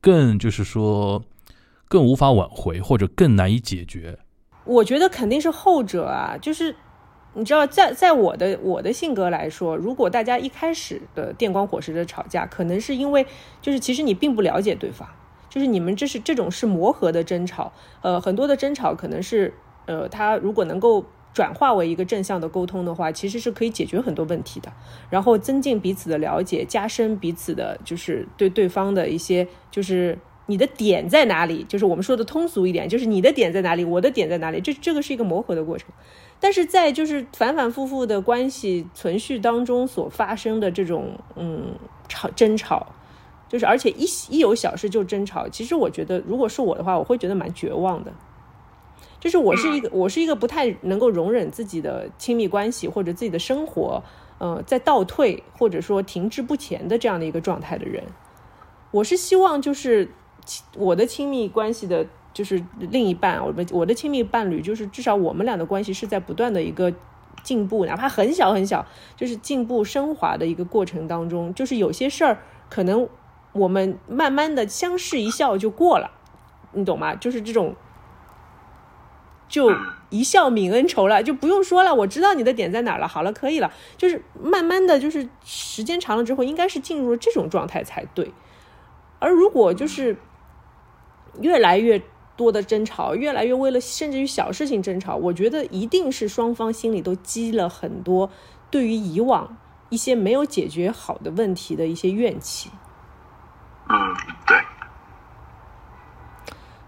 [0.00, 1.24] 更就是说
[1.94, 4.18] 更无法挽回，或者更难以解决？
[4.64, 6.36] 我觉得肯定是后者啊。
[6.42, 6.74] 就是
[7.34, 13.24] 你知道，在在我的我的性格来说，如果大家一开始的电光火石的吵架，可能是因为
[13.62, 15.08] 就是其实你并不了解对方，
[15.48, 17.72] 就是你们这是这种是磨合的争吵。
[18.02, 19.54] 呃，很多的争吵可能是
[19.86, 21.04] 呃，他如果能够。
[21.34, 24.72] 转化为一个正向的沟通的话，其实是可以解决很多问题的，
[25.10, 35.88] 然后增进彼此的了解，加深彼此的，就是对对方的一些，就是你的点在哪里，就是我们说的通俗一点，就是你的点在哪里，我的点在哪里，这这个是一个磨合的过程。
[36.40, 41.74] 但是在就是反反复复的关系存续当中所发生的这种嗯
[42.08, 42.86] 吵争吵，
[43.48, 48.12] 就是而且一一有小事就争吵，其实我觉得如果是我的话，我会觉得蛮绝望的。
[49.20, 54.02] 就是我是一个，我是一个不太能够容忍自己的亲密关系或者自己的生活，
[54.36, 58.04] 呃，在倒退或者说停滞不前的这样的一个状态的人。
[58.90, 60.10] 我是希望就是
[60.76, 66.92] 我的亲密关系的，就是另一半，我们我的亲密伴侣，就是至少我们俩的关系是在不断的一个
[67.42, 68.84] 进步，哪怕很小很小，
[69.16, 71.52] 就是进步升华的一个过程当中。
[71.54, 73.08] 就是有些事儿可能
[73.52, 76.10] 我们慢慢的相视一笑就过了，
[76.72, 77.14] 你懂吗？
[77.14, 77.74] 就是这种。
[79.46, 79.70] 就
[80.08, 81.94] 一笑泯恩仇了，就不用说了。
[81.94, 83.06] 我知道你的点在哪了。
[83.06, 83.70] 好了，可以了。
[83.96, 88.32] 就是慢慢的就是时间长了之后，应该是进入了这种状态才对。
[89.20, 90.16] 而如果就是
[91.40, 92.02] 越来越
[92.36, 98.30] 多的争吵，越来越为了甚至于小事情争吵，我觉得一定是双方心里都积了很多
[98.70, 99.56] 对于以往
[99.88, 102.70] 一些没有解决好的问题的一些怨气。
[103.88, 103.96] 嗯，
[104.46, 104.56] 对。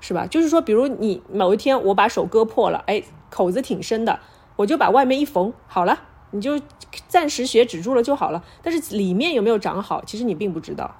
[0.01, 0.27] 是吧？
[0.27, 4.21] 就是说，比如你某一天我把手割破了，哎，口子挺深的，
[4.55, 5.99] 我就把外面一缝好了，
[6.31, 6.61] 你就
[7.09, 8.45] 暂时血止住了就好了。
[8.63, 10.95] 但是里面有没有长好，其实你并不知道。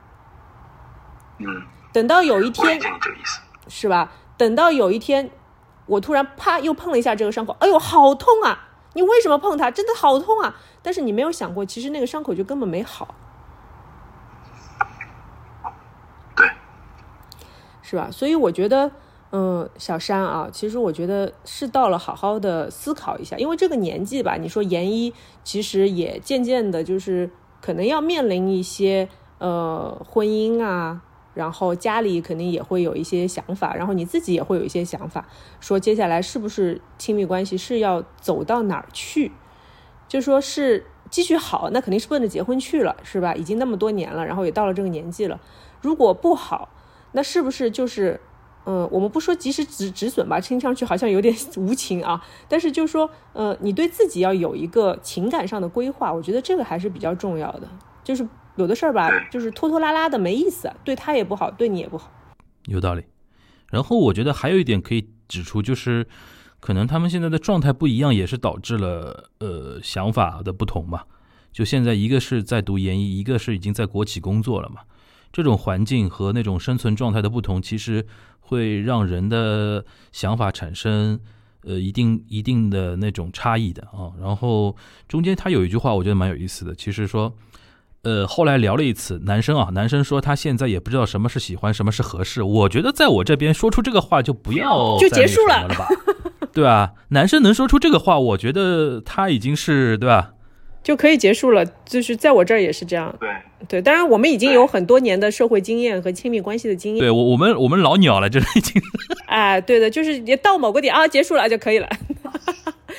[1.39, 1.47] 嗯，
[1.97, 2.79] 等到有一天。
[3.69, 4.13] 是吧？
[4.37, 5.31] 等到有一天，
[5.87, 8.69] 我突然啪又碰了一下这个伤口，哎呦，好痛啊！
[8.93, 9.71] 你为什么碰它？
[9.71, 10.55] 真的好痛啊！
[10.83, 13.15] 但是你没有想过，其实那个伤口就根本没好，
[16.37, 16.47] 对，
[17.81, 18.11] 是吧？
[18.13, 18.91] 所以我觉得，
[19.33, 27.31] 嗯，小山啊，其实我觉得是到了好好的思考一下，因为这个年纪吧，你说研一其实也渐渐的，就是
[27.63, 31.03] 可能要面临一些呃婚姻啊，
[31.37, 35.29] 然后家里肯定也会有一些想法，然后你自己也会有一些想法，
[35.61, 39.31] 说接下来是不是亲密关系是要走到哪儿去？
[40.09, 43.35] 就说是继续好，那肯定是奔着结婚去了，是吧？
[43.35, 45.39] 已经那么多年了，然后也到了这个年纪了。
[45.83, 46.71] 如果不好，
[47.13, 48.19] 那是不是就是，
[48.65, 52.25] 嗯，我们不说及时止止损吧，听上去好像有点无情啊。
[52.49, 57.69] 但是就说，呃，你对自己要有一个情感上的规划，我觉得这个还是比较重要的。
[58.03, 62.11] 就是有的事儿吧，就是拖拖拉拉的没意思，对他也不好，对你也不好。
[62.67, 63.05] 有道理。
[63.71, 66.07] 然后我觉得还有一点可以指出，就是
[66.61, 71.03] 可能他们现在的状态不一样，也是导致了呃想法的不同嘛。
[71.53, 74.83] 就现在一个是在读研一，一个是已经在国企工作了嘛。
[75.33, 78.07] 这种环境和那种生存状态的不同，其实
[78.41, 81.21] 会让人的想法产生
[81.63, 84.13] 呃一定一定的那种差异的啊。
[84.21, 84.75] 然后
[85.09, 87.35] 中间他有一句话，我觉得蛮有意思的，其实说。
[88.07, 92.41] 呃，后来聊了一次，男生啊，男生说他现在也不知道什么是喜欢，什么是合适。
[92.41, 95.89] 我觉得在我这边说出这个话就不要就结束了了吧，
[96.55, 96.93] 对吧？
[97.09, 100.31] 男生能说出这个话，我觉得他已经是对吧？
[100.85, 103.13] 就可以结束了，就是在我这儿也是这样。
[103.19, 103.29] 对，
[103.69, 107.01] 对，当然我们已经有很多年的社会经验和亲密关系的经验。
[107.01, 108.81] 对我我们我们老鸟了，这已经
[109.27, 111.89] 哎， 对的，就是也到某个点啊，结束了就可以了。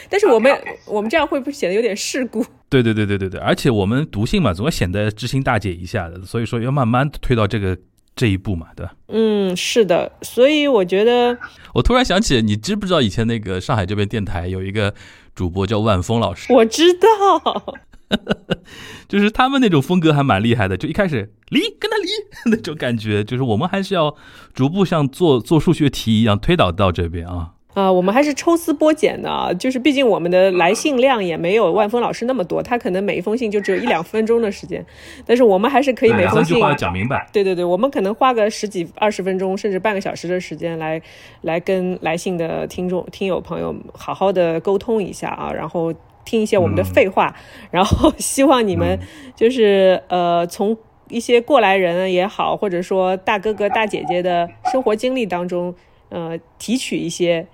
[0.10, 2.46] 但是我们我们这样会不会显得有点世故？
[2.70, 7.78] 对对对对对对，而且我们毒性嘛，总要显得知心大姐一下的，所以说要慢慢推到这个
[8.15, 8.93] 这一步嘛，对吧？
[9.08, 11.38] 嗯，是的，所以我觉得
[11.74, 14.93] 我突然想起，你知不知道以前那个上海这边电台有一个
[15.34, 17.78] 主播叫万峰老师，我知道，
[19.08, 22.08] 就是他们那种风格还蛮厉害的，就一开始离跟他离
[22.52, 24.13] 那种感觉，就是我们还是要
[24.54, 27.54] 逐步像做做数学题一样推导到这边啊。
[27.78, 34.84] 啊、我们还是抽丝剥茧的啊，就是毕竟我们的来信量也没有万峰老师那么多，他可能每一封信就只有一两分钟的时间，
[35.28, 37.30] 但是我们还是可以每封信讲明白。
[37.32, 41.00] 对对对，我们可能花个十几二十分钟，甚至半个小时的时间来
[41.42, 45.94] 来跟来信的听众、听友朋友好好的沟通一下啊，然后
[46.26, 47.36] 听一些我们的废话，
[47.70, 49.00] 然后 希望你们
[49.36, 50.76] 就是、呃从
[51.10, 55.76] 一些过来人也好，或者说大哥哥大姐姐的生活经历当中，
[56.10, 57.46] 呃提取一些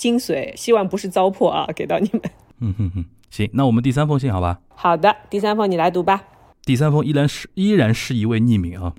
[0.00, 2.22] 精髓，希望不是糟粕啊，给到你们。
[2.60, 4.60] 嗯哼哼，行，那我们第三封信好吧？
[4.74, 6.24] 好的，第三封你来读吧。
[6.64, 8.94] 第三封依然是依然是一位匿名啊。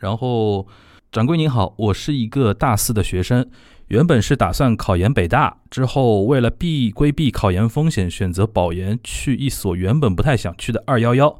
[0.00, 0.66] 然后，
[1.12, 3.48] 掌柜您好，我是一个大四的学生，
[3.86, 11.38] 原本是打算考研北大，之后为了避规避考研风险，选择保研去一所原本不太想去的二幺幺。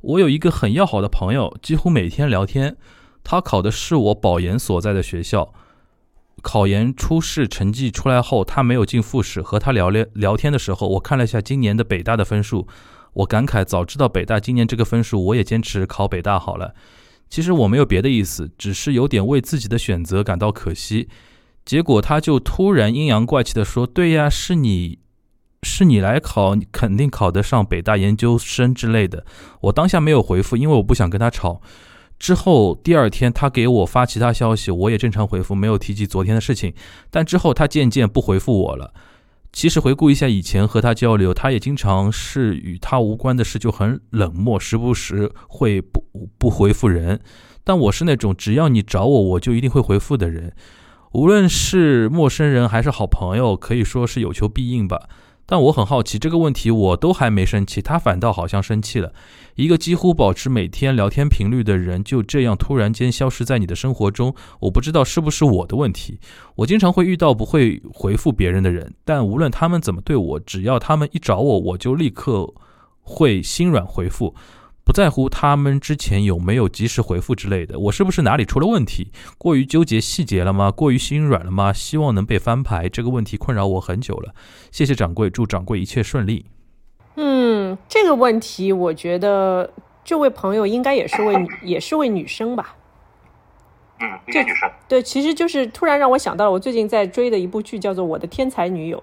[0.00, 2.76] 我有一个很要好的朋友，几乎每天聊天，
[3.22, 5.54] 他考的是我保研所在的学校。
[6.42, 9.40] 考研初试成绩出来后，他没有进复试。
[9.40, 12.66] 和他聊聊聊天的时候，我看了一下今年的北大的分数，
[13.14, 16.74] 我感慨，早知道北大今年这个分数，我也坚持考北大好了。
[17.30, 21.08] 其实我没有别的意思，只是有点为自己的选择感到可惜。
[21.64, 24.98] 结果他就突然阴阳怪气地说：“对呀，是你，
[25.62, 29.24] 是你来考，你肯定考得上北大研究生之类的。”
[29.62, 31.62] 我当下没有回复，因为我不想跟他吵。
[32.22, 36.72] 之后第二天，他给我发其他消息，我也正常回复，没有提及昨天的事情。
[37.10, 38.94] 但之后他渐渐不回复我了。
[39.52, 46.04] 其实回顾一下以前和他交流，他也经常是与他无关的事就很冷漠，时不时会不
[46.38, 47.20] 不回复人。
[47.64, 50.54] 但我是那种只要你找我，我就一定会回复的人，
[51.14, 55.08] 无论是陌生人还是好朋友，可以说是有求必应吧。
[55.44, 59.12] 但我很好奇，这个问题我都还没生气，他反倒好像生气了。
[59.56, 66.18] 一个几乎保持每天聊天频率的人，就这样突然间消失在你的生活中，我不知道是不是我的问题。
[66.54, 72.50] 我经常会遇到不会回复别人的人，但无论他们怎么对我，只要他们一找我，我就立刻
[73.02, 74.34] 会心软回复，
[74.84, 77.78] 不在乎他们之前有没有及时回复之类的。
[77.78, 79.12] 我是不是哪里出了问题？
[79.38, 80.70] 过于纠结细节了吗？
[80.70, 81.72] 过于心软了吗？
[81.72, 82.88] 希望能被翻牌。
[82.88, 84.34] 这个问题困扰我很久了。
[84.70, 86.46] 谢谢掌柜，祝掌柜一切顺利。
[87.14, 89.72] 嗯，这个问题我觉得
[90.02, 92.74] 这位朋友应该也是位女也是位女生吧？
[94.00, 98.98] 嗯，一个女生，对，其实就是突然让我想到了我最近在追的一部剧，叫做《我的天才女友》。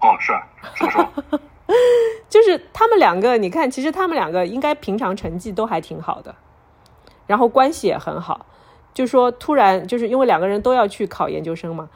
[0.00, 0.42] 哦，是啊，
[0.76, 1.38] 怎么说？
[2.28, 6.34] 就是他们两个，你看，其实他们两个应该平常成绩都还挺好的，
[7.26, 8.46] 然后关系也很好。
[8.94, 11.88] 就说突然就是因为两个人都要去考研究生嘛，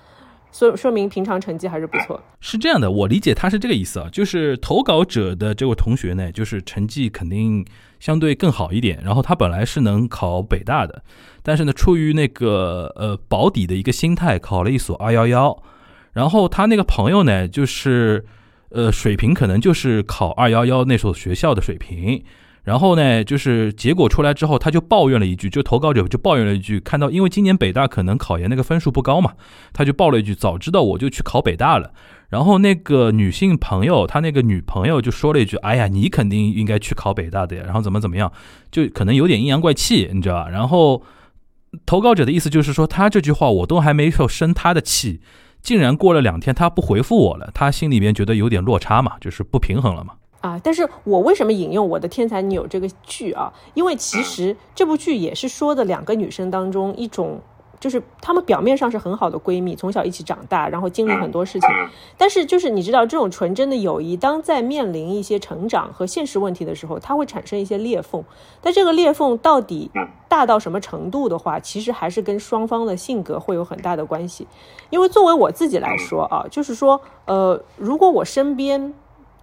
[0.50, 2.18] 所说明平常成绩还是不错。
[2.40, 7.66] 是这样的，我理解他是这个意思啊，就是投稿者的这位同学呢，就是成绩肯定
[8.00, 11.02] 相对更好一点，然后他本来是能考北大的，
[11.42, 15.62] 但是呢，出于那个呃保底的一个心态，考了一所二幺幺，
[16.12, 18.24] 然后他那个朋友呢，就是
[18.70, 22.22] 呃水平可能就是考二幺幺那所学校的水平。
[22.64, 29.34] 然后呢，就是结果出来之后，他就抱怨了一句，就投稿者就抱怨了一句，看到因为今年北大可能考研那个分数不高嘛，
[29.72, 31.92] 他就报了一句，早知道我就去考北大了。
[32.28, 37.62] 然后那个女性朋友，他那个女朋友就说了一句，哎呀，你肯定应该去考北大的呀。
[37.64, 38.32] 然后怎么怎么样，
[38.72, 40.48] 就可能有点阴阳怪气，你知道吧？
[40.50, 41.04] 然后
[41.86, 45.20] 投稿者的意思就是说，他这句话我都还没有生他的气，
[45.66, 50.14] 竟然过了两天他不回复我了，他心里边觉得有点落差嘛，就是不平衡了嘛。
[50.40, 50.60] 啊！
[50.62, 53.52] 但是我为什么引用《我的天才女友》这个剧啊？
[53.74, 57.40] 因为其实这部剧也是说的两个女生当中一种，
[57.78, 61.68] 就是她们表面上是很好的闺蜜，从小一起长大，然后经历很多事情。
[62.16, 68.24] 但是就是你知道，这种纯真的友谊，当在面临一些成长和现实问题的时候，它会产生一些裂缝。
[68.60, 69.90] 但这个裂缝到底
[70.28, 74.46] 大到什么程度的话，其实还是跟双方的性格会有很大的关系。
[74.90, 78.94] 因为作为我自己来说啊，就是说，呃，如果我身边。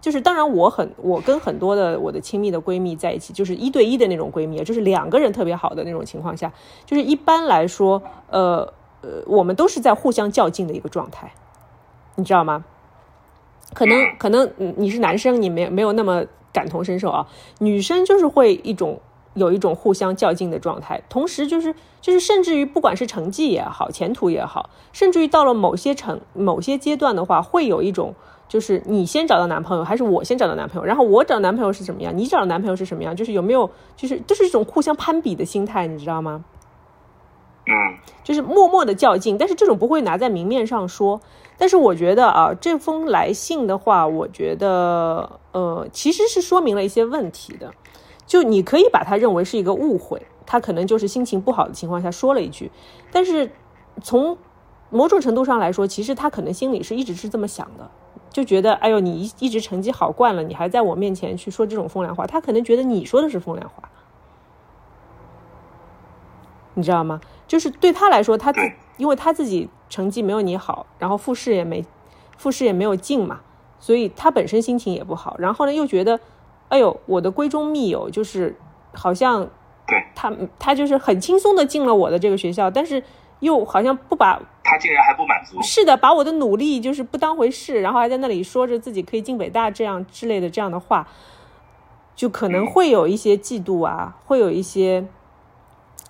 [0.03, 6.51] 就是当然，我很我跟很多的我的亲密的闺蜜在一起，就是一对一的那种闺蜜，就是两个人特别好的那种情况下，
[6.85, 11.31] 就是一般来说，呃呃，我们都是在互相较劲的一个状态，
[12.15, 12.65] 你知道吗？
[13.73, 17.25] 可能可能你是男生，你没没有那么感同身受啊。
[17.59, 18.99] 女生就是会一种
[19.35, 28.13] 有一种互相较劲的状态，同时就是就是甚至于不管是成绩也好，前途也好，甚至于到了某些成某些阶段的话，会有一种。
[28.53, 30.85] 就是你先找到男朋友，还是我先找到男朋友？
[30.85, 32.15] 然后我找男朋友是什么样？
[32.15, 33.15] 你找男朋友是什么样？
[33.15, 36.45] 就是有没有，就是就是一种互相攀比的心态，你知道吗？
[37.65, 37.73] 嗯，
[38.23, 41.19] 就是默默的较劲，但是这种不会拿在明面上说。
[41.57, 47.73] 但是我觉得啊，这封来信的话，我觉得呃，其实是说明了一些问题的。
[48.27, 52.69] 就你可以把它认为是一个误会，他可能就是心情不好的情况下说了一句，
[53.11, 53.49] 但是
[54.03, 54.37] 从
[54.91, 57.89] 某种程度上来说，其实他可能心里是一直是这么想的。
[58.33, 63.87] 就觉得，哎呦，你一一直成绩好惯了，你还在我面前去说这种风凉话，他可能觉得你说的是风凉话，
[66.73, 67.21] 你知道吗？
[67.47, 68.59] 就是对他来说，他自
[68.97, 71.85] 因为他自己成绩没有你好，然后复试也没
[72.37, 73.39] 复试也没有进嘛，
[73.79, 75.35] 所以他本身心情也不好。
[75.39, 76.19] 然后呢，又觉得，
[76.67, 78.57] 哎呦，我的闺中密友就是
[78.93, 79.47] 好像，
[80.15, 83.03] 他他就是很轻松的进了我的这个学校，但是。
[83.39, 84.41] 又好像不把
[84.73, 91.07] 他竟然还不满足，是的，把我的努力就是不当回事，然后还在那里说着自己可以进北大这样之类的这样的话，
[92.15, 95.05] 就可能会有一些嫉妒啊，会有一些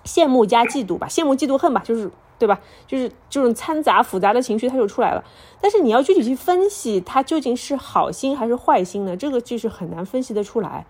[0.06, 2.58] 羡慕加嫉妒吧，羡慕嫉妒恨吧，就是对吧？
[2.86, 5.22] 就是这种掺杂复杂的情绪，它就出来了。
[5.60, 9.14] 但是你要具体去分析，他究竟是好心还是坏心呢？
[9.14, 10.86] 这个就是很难分析得出来。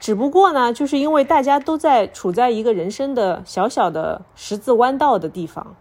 [0.00, 5.76] 只不过呢，就是因为大家都在处在一个人生的小小的十字弯道的地方。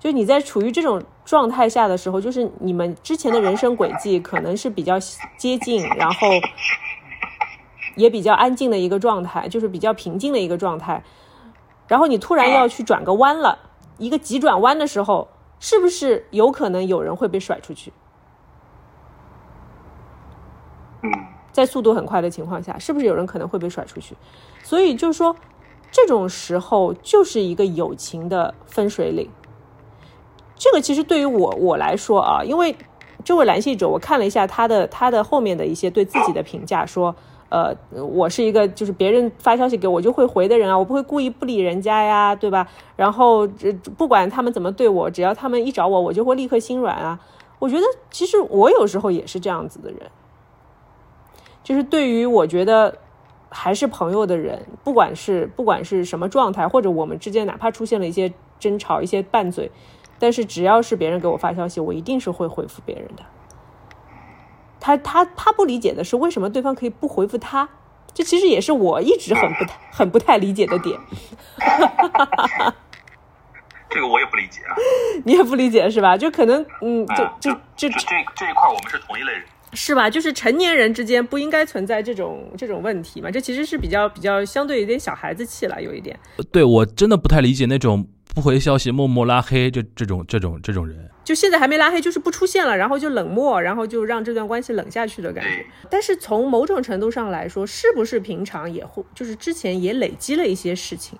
[0.00, 4.98] 就你在处于这种状态下的时候，就是你们之前的人生轨迹可能是比较
[5.36, 6.26] 接近，然后
[7.96, 11.04] 也比较安静的一个状态，就是比较平静的一个状态。
[11.86, 13.58] 然后你突然要去转个弯了，
[13.98, 15.28] 一个急转弯的时候，
[15.58, 17.92] 是不是有可能有人会被甩出去？
[21.52, 24.16] 在速度很快的情况下，是不是有人可能会被甩出去？
[24.62, 25.36] 所以就是说，
[25.90, 29.28] 这种时候就是一个友情的分水岭。
[30.60, 32.76] 这个其实对于我我来说啊，因为
[33.24, 37.16] 这位男性者，我看了一下他的他的后面的一些对自己的评价，说，
[37.48, 42.68] 呃，我是一个就是别人发消息给我就会回的人啊，我不会故意不理人家呀，对吧？
[42.94, 43.48] 然后
[43.96, 47.18] 不管他们怎么对我，只要他们一找我，我就会立刻心软啊。
[47.58, 50.10] 我觉得其实我有时候也是这样子的人，
[51.64, 52.98] 就是对于我觉得
[53.48, 59.70] 还是朋友的人，不管是不管是什么状态，或者我们之间哪怕出现了一些争吵、一些拌嘴。
[60.20, 63.24] 但是只要是别人给我发消息，我一定是会回复别人的。
[64.78, 67.68] 他他他不理解的是为什么对方可以不回复他，
[68.14, 70.98] 这其实也是我一直很不太很不太理解的点。
[73.90, 74.76] 这个我也不理解啊。
[75.24, 76.16] 你也不理解是吧？
[76.16, 78.06] 就可能嗯，就就就这
[78.36, 79.42] 这一块我们是同一类人，
[79.72, 80.08] 是吧？
[80.08, 83.30] 就是成年人之间不应该存在这种这种问题嘛？
[83.30, 86.18] 这其实是比较比较相对有点小孩子气了，有一点。
[86.52, 88.06] 对我真的不太理解那种。
[88.34, 95.66] 不回消息，默默拉黑，就这种这种这种人，就现在还没拉黑，就是不出现了，然后就冷漠，然后就让这段关系冷下去的感觉。
[95.90, 101.18] 但是从某种程度上来说，是不是平常也会就是之前也累积了一些事情，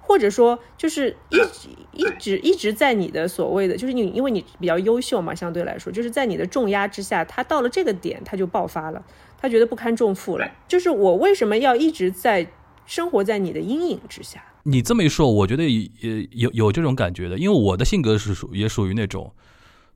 [0.00, 9.02] 或者说就是一直 一直一直在你的所谓的就是你因为你比较优秀嘛，相对来说就是在你的重压之下，他到了这个点他就爆发了，
[9.40, 10.50] 他觉得不堪重负了。
[10.66, 12.48] 就是我为什么要一直在
[12.84, 14.42] 生活在你的阴影之下？
[14.70, 19.32] 你这么一说，我觉得也有有这种感觉的，因为我的性格是属也属于那种，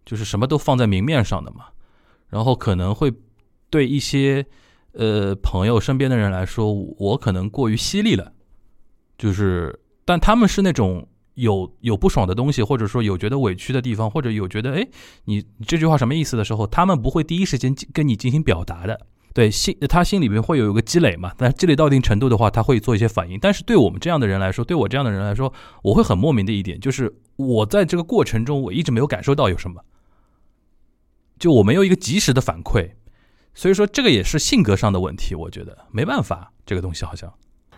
[0.07, 1.67] 就是什么都放在明面上的嘛，
[2.31, 3.13] 然后可能会
[3.69, 4.47] 对一些
[4.93, 8.33] 呃朋友身边的人来说，我可能过于犀利了，
[9.19, 14.89] 就是但他们是那种有有不爽的东西，或者说有觉得委屈的地方，或者有觉得哎
[15.27, 19.07] 你这句话什么意思的时候，他们不会第一时间跟你进行表达的。
[19.35, 21.33] 对心，他心里面会有一个积累嘛？
[21.39, 23.39] 但积累到一定程度的话，他会做一些反应。
[23.41, 25.53] 但是对我们这样的人来说，对我这样的人来说，
[25.83, 29.83] 我会很莫名的一点，就是我在这个过程中，我一直没有感受到有什么，
[31.39, 32.93] 就我没有一个及时的反馈。
[33.55, 37.33] 所以说，这个也是性格上的问题，我觉得没办法，这个东西好像。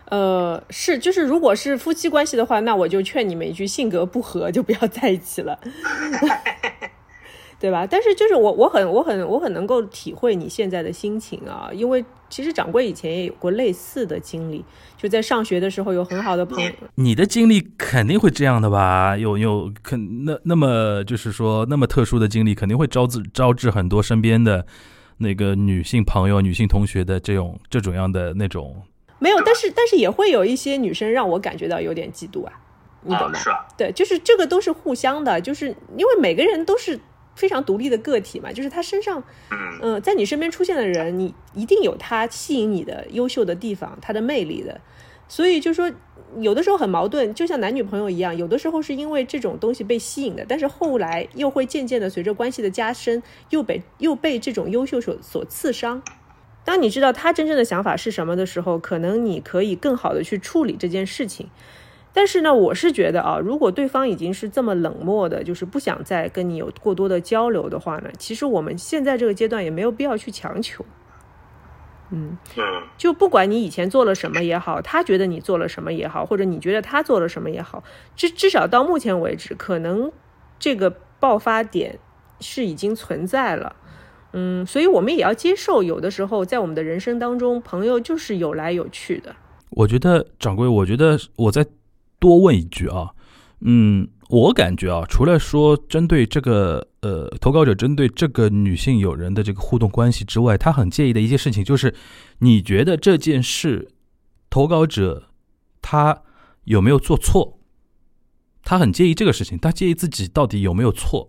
[0.07, 5.59] 呃，是，就是如果是夫妻关系的话，那我就劝你们一句：性格不合就不要在一起了。
[7.65, 7.87] 对吧？
[7.91, 14.63] 但是就是我，我很，我很，我很能够体会你现在的心情啊，因为其实掌柜以前也有过类似的经历，
[14.99, 16.71] 就在上学的时候有很好的朋友。
[16.97, 19.17] 你的经历肯定会这样的吧？
[19.17, 24.67] 有有肯那那么就是说那么特殊的经历，肯定会招致招致很多身边的
[25.17, 28.77] 那个女性朋友、女性同学的这种这种样的那种。
[29.19, 32.53] 没有，但是但是也会有一些女生让我感觉到有点嫉妒啊，
[33.01, 33.39] 你懂吗？
[33.39, 37.01] 是啊，对，就是这个都是互相的，就是因为每个人都是。
[37.35, 39.23] 非常独立的个体嘛，就是他身上，
[39.83, 44.81] 嗯，在你身边出现的人，你一定有他吸引你的优秀的地方，他的魅力的。
[45.27, 45.91] 所以就说，
[46.39, 56.03] 有的时候很矛盾，就像男女朋友一样，有的时候是因为这种东西被吸引的，但是后来又会渐渐的随着关系的加深，又被又被这种优秀所所刺伤。
[56.63, 61.49] 当你知道他真正的想法是什么的时候，可能你可以更好的去处理这件事情。
[62.17, 70.87] 但是呢，我是觉得啊，如果对方已经是这么冷漠的，就是不想再跟你有过多的交流的话呢，其实我们现在这个阶段也没有必要去强求。
[72.11, 72.39] 嗯，
[72.97, 77.83] 就不管你以前做了什么也好，他觉得你做了什么也好，或者你觉得他做了什么也好，
[78.15, 80.13] 至至少到目前为止，可能
[80.61, 80.89] 这个
[81.19, 81.99] 爆发点
[82.39, 83.75] 是已经存在了。
[84.33, 89.35] 嗯，所以我们也要接受，有的时候在我们的人生当中，朋友就是有来有去的。
[89.71, 91.67] 我觉得掌柜，我觉得我在。
[92.25, 93.11] 多问一句啊，
[93.61, 101.95] 嗯，我感觉啊，除了说针对这个呃投稿者针对这个女性友人的这个互动关系之外，他很介意的一件事情就是，
[102.39, 103.91] 你觉得这件事
[104.49, 105.25] 投稿者
[105.83, 106.23] 他
[106.65, 107.59] 有没有做错？
[108.63, 111.29] 他很介意这个事情，他介意自己到底有没有错？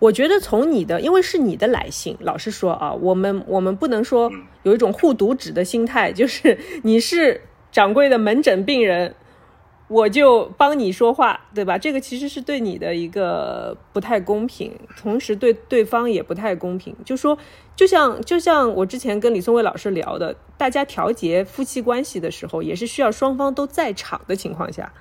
[0.00, 4.28] 我觉得从你的，因为是你的来信，老实说啊，我们我们不能说
[4.64, 9.14] 有一种护犊子的心态，就是你是掌柜的门诊病人。
[9.92, 11.76] 我就帮你说话，对吧？
[11.76, 16.96] 这个其实是对你的一个不太公平，同时对对方也不太公平。
[17.04, 17.36] 就说，
[17.76, 24.94] 就像就像我之前跟李松蔚老师聊的，大家调节夫妻关系的时候，也是需要双方都在场的情况下，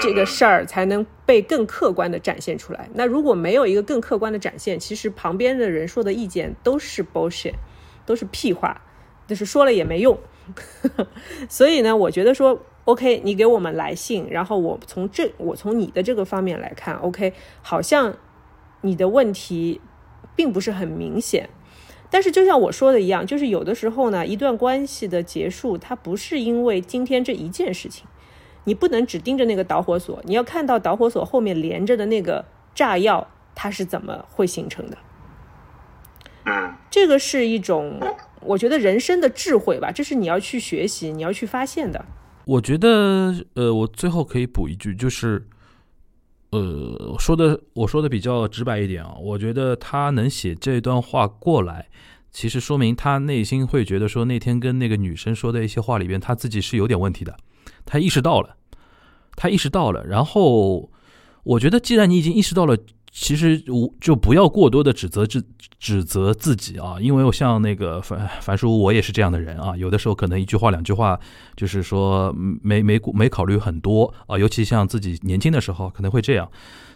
[0.00, 2.88] 这个事儿才能被更客观的展现出来。
[2.94, 7.54] 那如果没有一个更客观的展现，其实旁边的人说的意见都是 bullshit，
[8.06, 8.80] 都是屁话，
[9.26, 10.16] 就是说了也没用。
[11.50, 12.60] 所以呢，我觉得说。
[12.84, 17.32] OK，你给我们来信，然后我从这，我从你的这个方面来看，OK，
[17.62, 18.14] 好像
[18.82, 19.80] 你的问题
[20.36, 21.48] 并不是很明显。
[22.10, 28.06] 但是就像我说的一样，就是有的时候呢，一段关系的结束，它不是因为今天这一件事情，
[28.64, 34.98] 你不能只盯着那个导火索，你要看到导火索后面连着的那个炸药，它是怎么会形成的。
[36.44, 37.98] 嗯，这个是一种
[38.42, 42.04] 我觉得人生的智慧吧，这是你要去学习，你要去发现的。
[42.46, 45.46] 我觉得，呃，我最后可以补一句，就是，
[46.50, 51.88] 呃，说的我说的比较直白一点啊，我觉得他能写这段话过来，
[52.30, 57.36] 其实说明他内心会觉得说那天跟那个女生说的一些话里边，他自己是有点问题的，
[57.84, 58.56] 他意识到了，
[59.36, 60.90] 他意识到了，然后
[61.44, 62.76] 我觉得既然你已经意识到了。
[63.16, 65.40] 其实我就不要过多的指责指
[65.78, 69.76] 指责自己啊，因为我像那个樊樊叔，我也是这样的人啊。
[69.76, 71.18] 有的时候可能一句话两句话，
[71.56, 74.36] 就是说没没没考虑很多啊。
[74.36, 76.50] 尤其像自己年轻的时候可能会这样，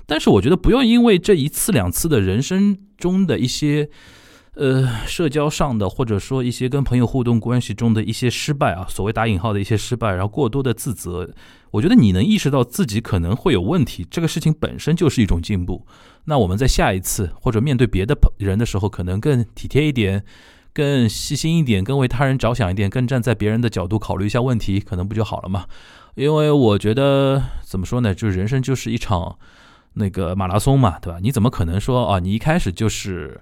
[0.06, 3.88] 但是我觉得不要因为这一次两次的人生中的一些
[4.54, 11.30] 呃，社交上的或者说一些跟朋友互动关系中的一些失败啊，所谓打引号的一些失败，然后过多的自责，
[11.70, 15.86] 我觉得你能意识到自己可能会有问题，这个事情本身就是一种进步。
[16.28, 20.22] 那我们在下一次或者面对别的人的时候，可能更体贴一点，
[20.74, 25.64] 更细心一点，更为他人着想一点，更站在别人的角度考虑一下问题，可能不就好了嘛？
[26.14, 29.38] 因为我觉得怎么说呢，就是人生就是一场
[29.94, 31.18] 那个马拉松嘛，对吧？
[31.22, 33.40] 你怎么可能说啊，你一开始就是。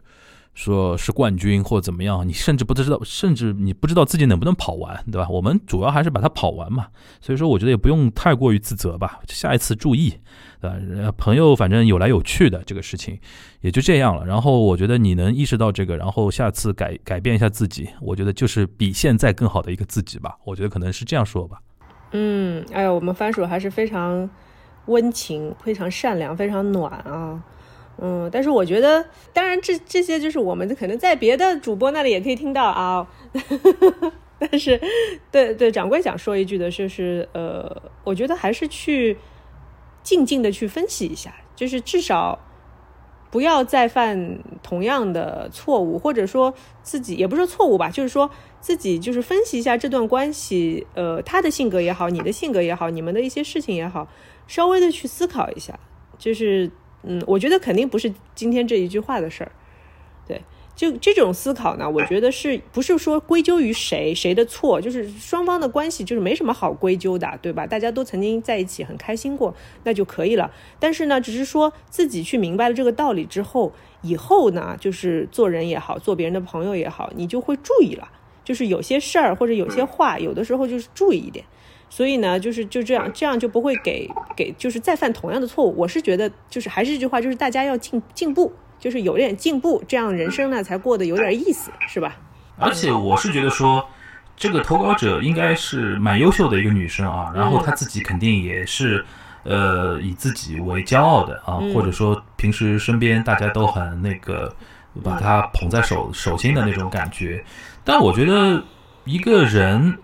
[0.57, 5.29] 说是冠军或怎么样，你甚至不知道，甚至你不知道自己能不能跑完，对吧？
[5.29, 6.87] 我们主要还是把它跑完嘛。
[7.21, 9.21] 所以说，我觉得也不用太过于自责吧。
[9.29, 10.15] 下一次注意，
[10.59, 11.13] 对吧？
[11.19, 13.21] 朋友反正有来有去的这个事情
[13.61, 14.25] 也就这样了。
[14.25, 20.39] 然后我觉得你能意识到这个，然后下次改改变一下自己，我觉得就是比现在更好的一个自己吧。
[20.45, 21.59] 我觉得可能是这样说吧。
[22.13, 24.29] 嗯，哎呀，我们番薯还是非常
[24.87, 27.43] 温情、非常善良、非常暖啊。
[27.99, 33.07] 嗯，但是我觉得，当然这这些就是我们可能在别的主播那里也可以听到啊。
[34.39, 34.79] 但是，
[35.31, 37.75] 对对，掌柜想说一句的就是，呃，
[38.05, 39.17] 我觉得还是去
[40.03, 42.39] 静静的去分析一下，就是至少
[43.31, 48.31] 不要再犯同样的错误，或者说自己也不是错误吧，就是说
[48.61, 54.07] 自己就是分析一下这段关系，呃，他的性格也好，你的性格也好，你们的一些事情也好，
[54.47, 55.81] 稍微的去思考一下，
[56.19, 56.71] 就是。
[57.07, 59.53] 嗯，我觉得肯定不是今天这一句话的事儿，
[60.27, 60.43] 对，
[60.75, 67.67] 就这种思考呢，我觉得是不是说归咎于谁谁的错，就是双方的关系就是没什么好归咎的，对吧？
[67.67, 69.55] 大家都曾经在一起很开心过，
[69.85, 70.51] 那就可以了。
[70.81, 78.09] 但是呢，只是说自己去明白了这个道理之后，以后呢，就是做人也好，做别人的朋友也好，你就会注意了，
[78.45, 81.45] 就是有些事儿或者有些话，有的时候就是注意一点。
[81.89, 85.75] 所以呢，就是就这样，这样就不会给给，就是再犯同样的错误。
[85.79, 92.17] 我是觉得，就是还是这句话，就是大家要进进步，就是有点进步，这样人生呢才过得有点意思，是吧？
[92.59, 93.87] 而且我是觉得说，
[94.37, 99.03] 这个投稿者应该是蛮优秀的一个女生啊，然后她自己肯定也是，
[99.45, 104.55] 呃，以自己为骄傲的啊，或者说平时身边大家都很那个，
[105.03, 107.43] 把她捧在手手心的那种感觉。
[107.85, 108.63] 但我觉得
[109.05, 109.97] 一个人。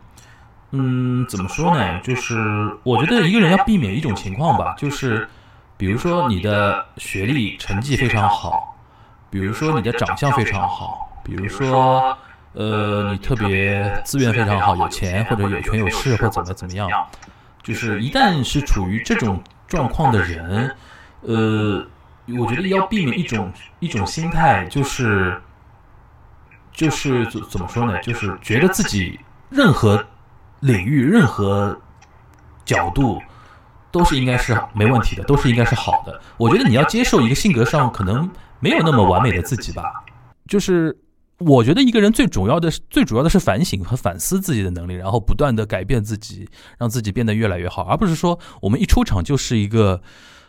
[0.75, 2.01] 嗯，怎么说呢？
[2.01, 2.35] 就是
[2.83, 5.29] 我觉得一个人要避免一种情况吧，就是
[5.77, 8.75] 比如说你的学历成绩非常好，
[9.29, 12.16] 比如说你的长相非常好，比如说
[12.55, 16.89] 呃你特别资源非常好，有钱或者有权有势或怎么怎么样，
[17.62, 20.75] 就是一旦是处于这种状况的人，
[21.20, 21.87] 呃，
[22.39, 25.39] 我觉得要避免一种一种心态，就是
[26.73, 27.99] 就是怎怎么说呢？
[28.01, 29.20] 就是觉得自己
[29.51, 30.03] 任何。
[30.63, 31.77] 领域任何
[32.65, 33.21] 角度
[33.91, 36.21] 都是应该是没问题的，都是应该是好的。
[36.39, 39.83] 我觉得你要接受一个性格上可能没有那么完美的自己吧。
[40.47, 40.97] 就是
[41.39, 46.49] 我觉得一个人最主要的、最主要的是反省和反思自己的能力，然后不断的改变自己，
[46.79, 50.01] 让自己变得越来越好，而不是说我们一出场就是一个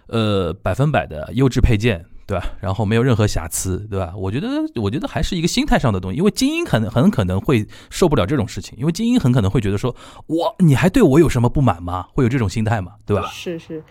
[0.08, 2.06] 呃百分百的优质配件。
[2.26, 2.46] 对吧？
[2.62, 4.14] 然后没有任何瑕疵，对吧？
[4.16, 6.18] 我觉得，我觉得还是一个心态上的东西。
[6.18, 9.96] 因为精英很很可能会受不了这种事情，因为精英很可能会觉得说，
[10.28, 12.08] 我你还对我有什么不满吗？
[12.14, 12.94] 会有这种心态嘛？
[13.06, 13.28] 对吧？
[13.32, 13.84] 是是，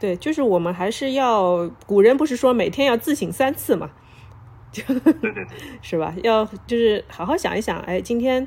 [0.00, 3.90] 对，就是我们还是要，古人不是说每天要自省三次嘛？
[4.72, 5.46] 对对对，
[5.82, 6.14] 是吧？
[6.22, 8.46] 要就是好好想一想，哎，今天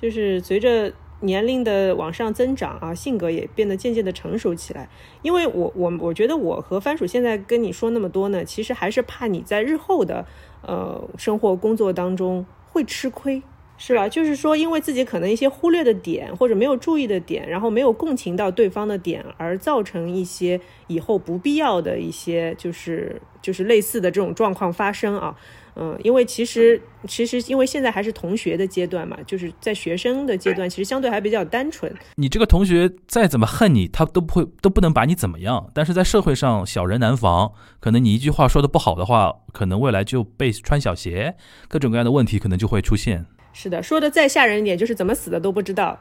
[0.00, 0.92] 就是随着。
[1.20, 4.88] 年龄的往上增长啊，性格也变得渐渐的成熟起来。
[5.22, 10.24] 因为我我我觉得我和番薯现在跟你说那么多呢，其实还是怕你在日后的
[10.62, 13.42] 呃生活工作当中会吃亏，
[13.76, 14.08] 是吧？
[14.08, 25.36] 就是说，因为自己可能一些忽略的点或者没有注意的点，然后没有共情到对方的点，而造成一些以后不必要的一些就是就是类似的这种状况发生啊。
[25.80, 31.92] 嗯，因为其实其实因为现在还是同学的阶段嘛，就是在学生的阶段，其实相对还比较单纯。
[32.16, 35.70] 你这个同学再怎么恨你，他都不会都不能把你怎么样。
[35.72, 41.36] 但是在社会上，小人难防，可能你一句话说的不好的话，可能未来就被穿小鞋，
[41.68, 43.24] 各种各样的问题可能就会出现。
[43.52, 45.98] 是的，说的再吓人一点，就是怎么死的都不知道。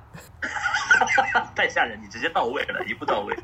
[1.55, 3.35] 太吓人，你直接到位了，一步到位。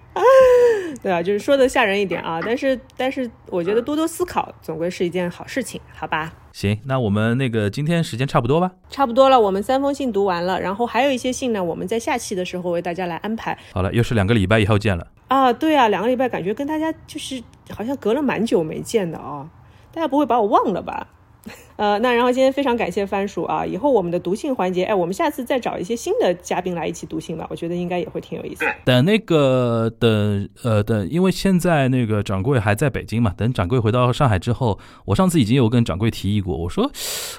[1.02, 6.34] 对啊，就是说的吓人一点啊，但是但是我觉得多多思考总归是一件好事情，好吧？
[6.52, 8.72] 行，那我们那个今天时间差不多吧？
[8.90, 13.58] 差不多了，我们三封信读完了，然后还有一些信呢，我们在下期的时候为大家来安排。
[13.74, 15.52] 好了，又是两个礼拜以后见了啊！
[15.52, 17.42] 对啊，两个礼拜感觉跟大家就是
[17.72, 19.50] 好像隔了蛮久没见的啊，
[19.92, 21.08] 大家不会把我忘了吧？
[21.76, 28.64] 呃，那然后今天非常感谢番薯啊，以后我们的读信环节，哎，我们下次再找一些新的嘉宾来一起读信吧，我觉得应该也会挺有意思。
[28.86, 36.90] 等那个等呃等，因为现在那个掌柜还在北京嘛，等掌柜回到上海之后，我上次已经有跟掌柜提议过，我说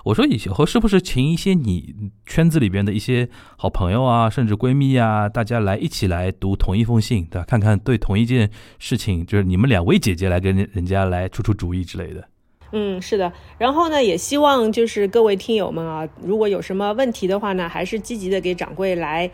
[0.05, 1.95] 我说以后是不是请一些你
[2.27, 7.47] 圈子里边的一些好朋友啊，甚至闺蜜啊，大家来一起来读同一封信，对吧？
[7.47, 12.29] 看看对同一件事情，就是你们两位姐姐来跟人家来出出主意之类的。
[12.73, 19.31] 嗯，是的，然后呢，也希望就是各位听友们啊，如果有什么问题的话呢，还是积极的给掌柜来，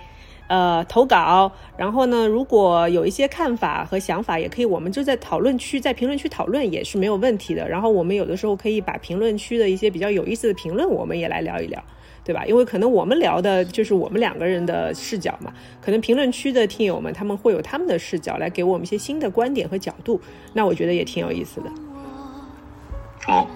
[0.46, 1.50] 呃，投稿。
[1.78, 7.66] 然后呢，如果有一些看法和想法，也可以，我们就在讨论区，在评论区讨论也是没有问题的。
[7.66, 11.82] 然后我们有的时候可以把评论区的一些比较有意思的评论，我们也来聊一聊，
[12.22, 12.44] 对吧？
[12.44, 15.50] 因为可能我们聊的就是我们两个人的视角嘛，
[15.80, 20.20] 可能评论区的听友们他们会有他们的视角来给我们一些新的观点和角度，
[20.52, 21.70] 那我觉得也挺有意思的。
[23.24, 23.46] 好，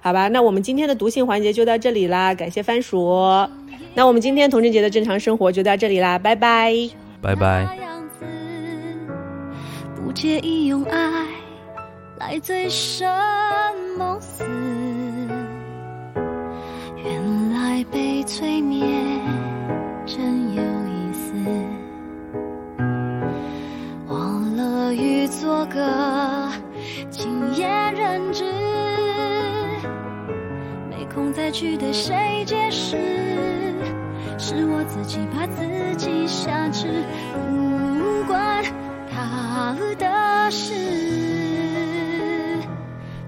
[0.00, 2.98] 好吧，那我们今天的读信环节就到这里啦，感谢番薯。
[3.94, 6.74] 那我们今天童贞节的正常生活就到这里啦，拜拜，
[7.20, 7.68] 拜拜。
[9.96, 11.26] 不介意用爱
[12.18, 13.08] 来醉生
[13.96, 14.44] 梦死，
[17.04, 19.19] 原来被催眠
[31.20, 32.96] 空再去对谁解释，
[34.38, 37.04] 是我自己把自己挟持，
[37.34, 38.64] 不关
[39.12, 40.72] 他的事。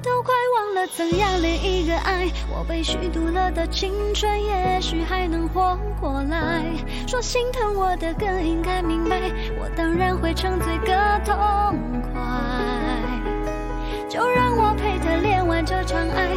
[0.02, 6.64] 都快忘了怎样恋一个爱，我被虚度了的青春，也许还能活过来。
[7.06, 9.20] 说心疼我的更应该明白，
[9.60, 10.94] 我当然会沉醉个
[11.26, 11.36] 痛
[12.10, 12.22] 快。
[14.08, 16.36] 就让我陪他恋完这场爱，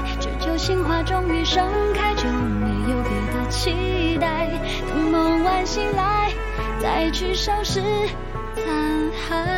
[0.57, 4.47] 心花终于盛开，就没有别的期待。
[4.87, 6.31] 等梦完醒来，
[6.79, 7.81] 再去收拾
[8.55, 8.63] 残
[9.29, 9.54] 骸。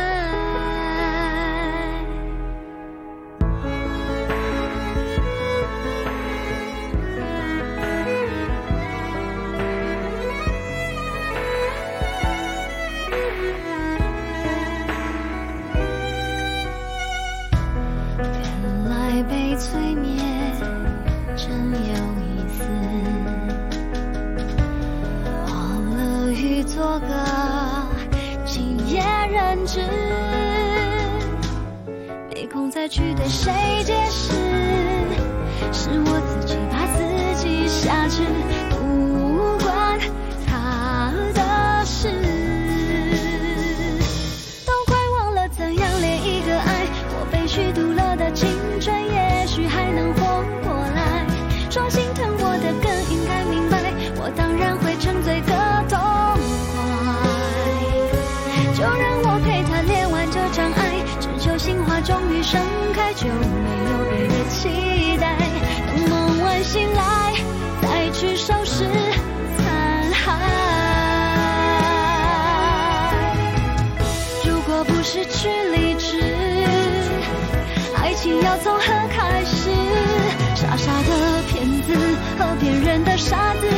[82.38, 83.68] 和骗人的傻子，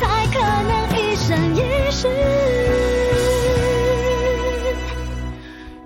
[0.00, 2.08] 才可能一生一世。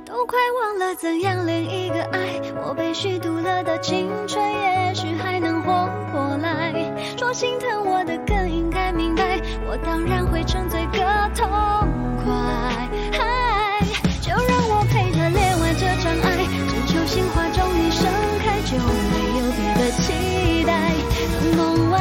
[0.04, 2.18] 都快忘了怎样恋一个爱。
[2.62, 6.74] 我被虚度了的青春，也许还能活过来。
[7.16, 10.98] 说心疼我的更应该明白，我当然会沉醉个
[11.34, 11.50] 痛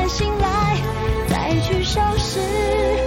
[0.08, 0.78] 醒来
[1.28, 3.05] 再去收拾。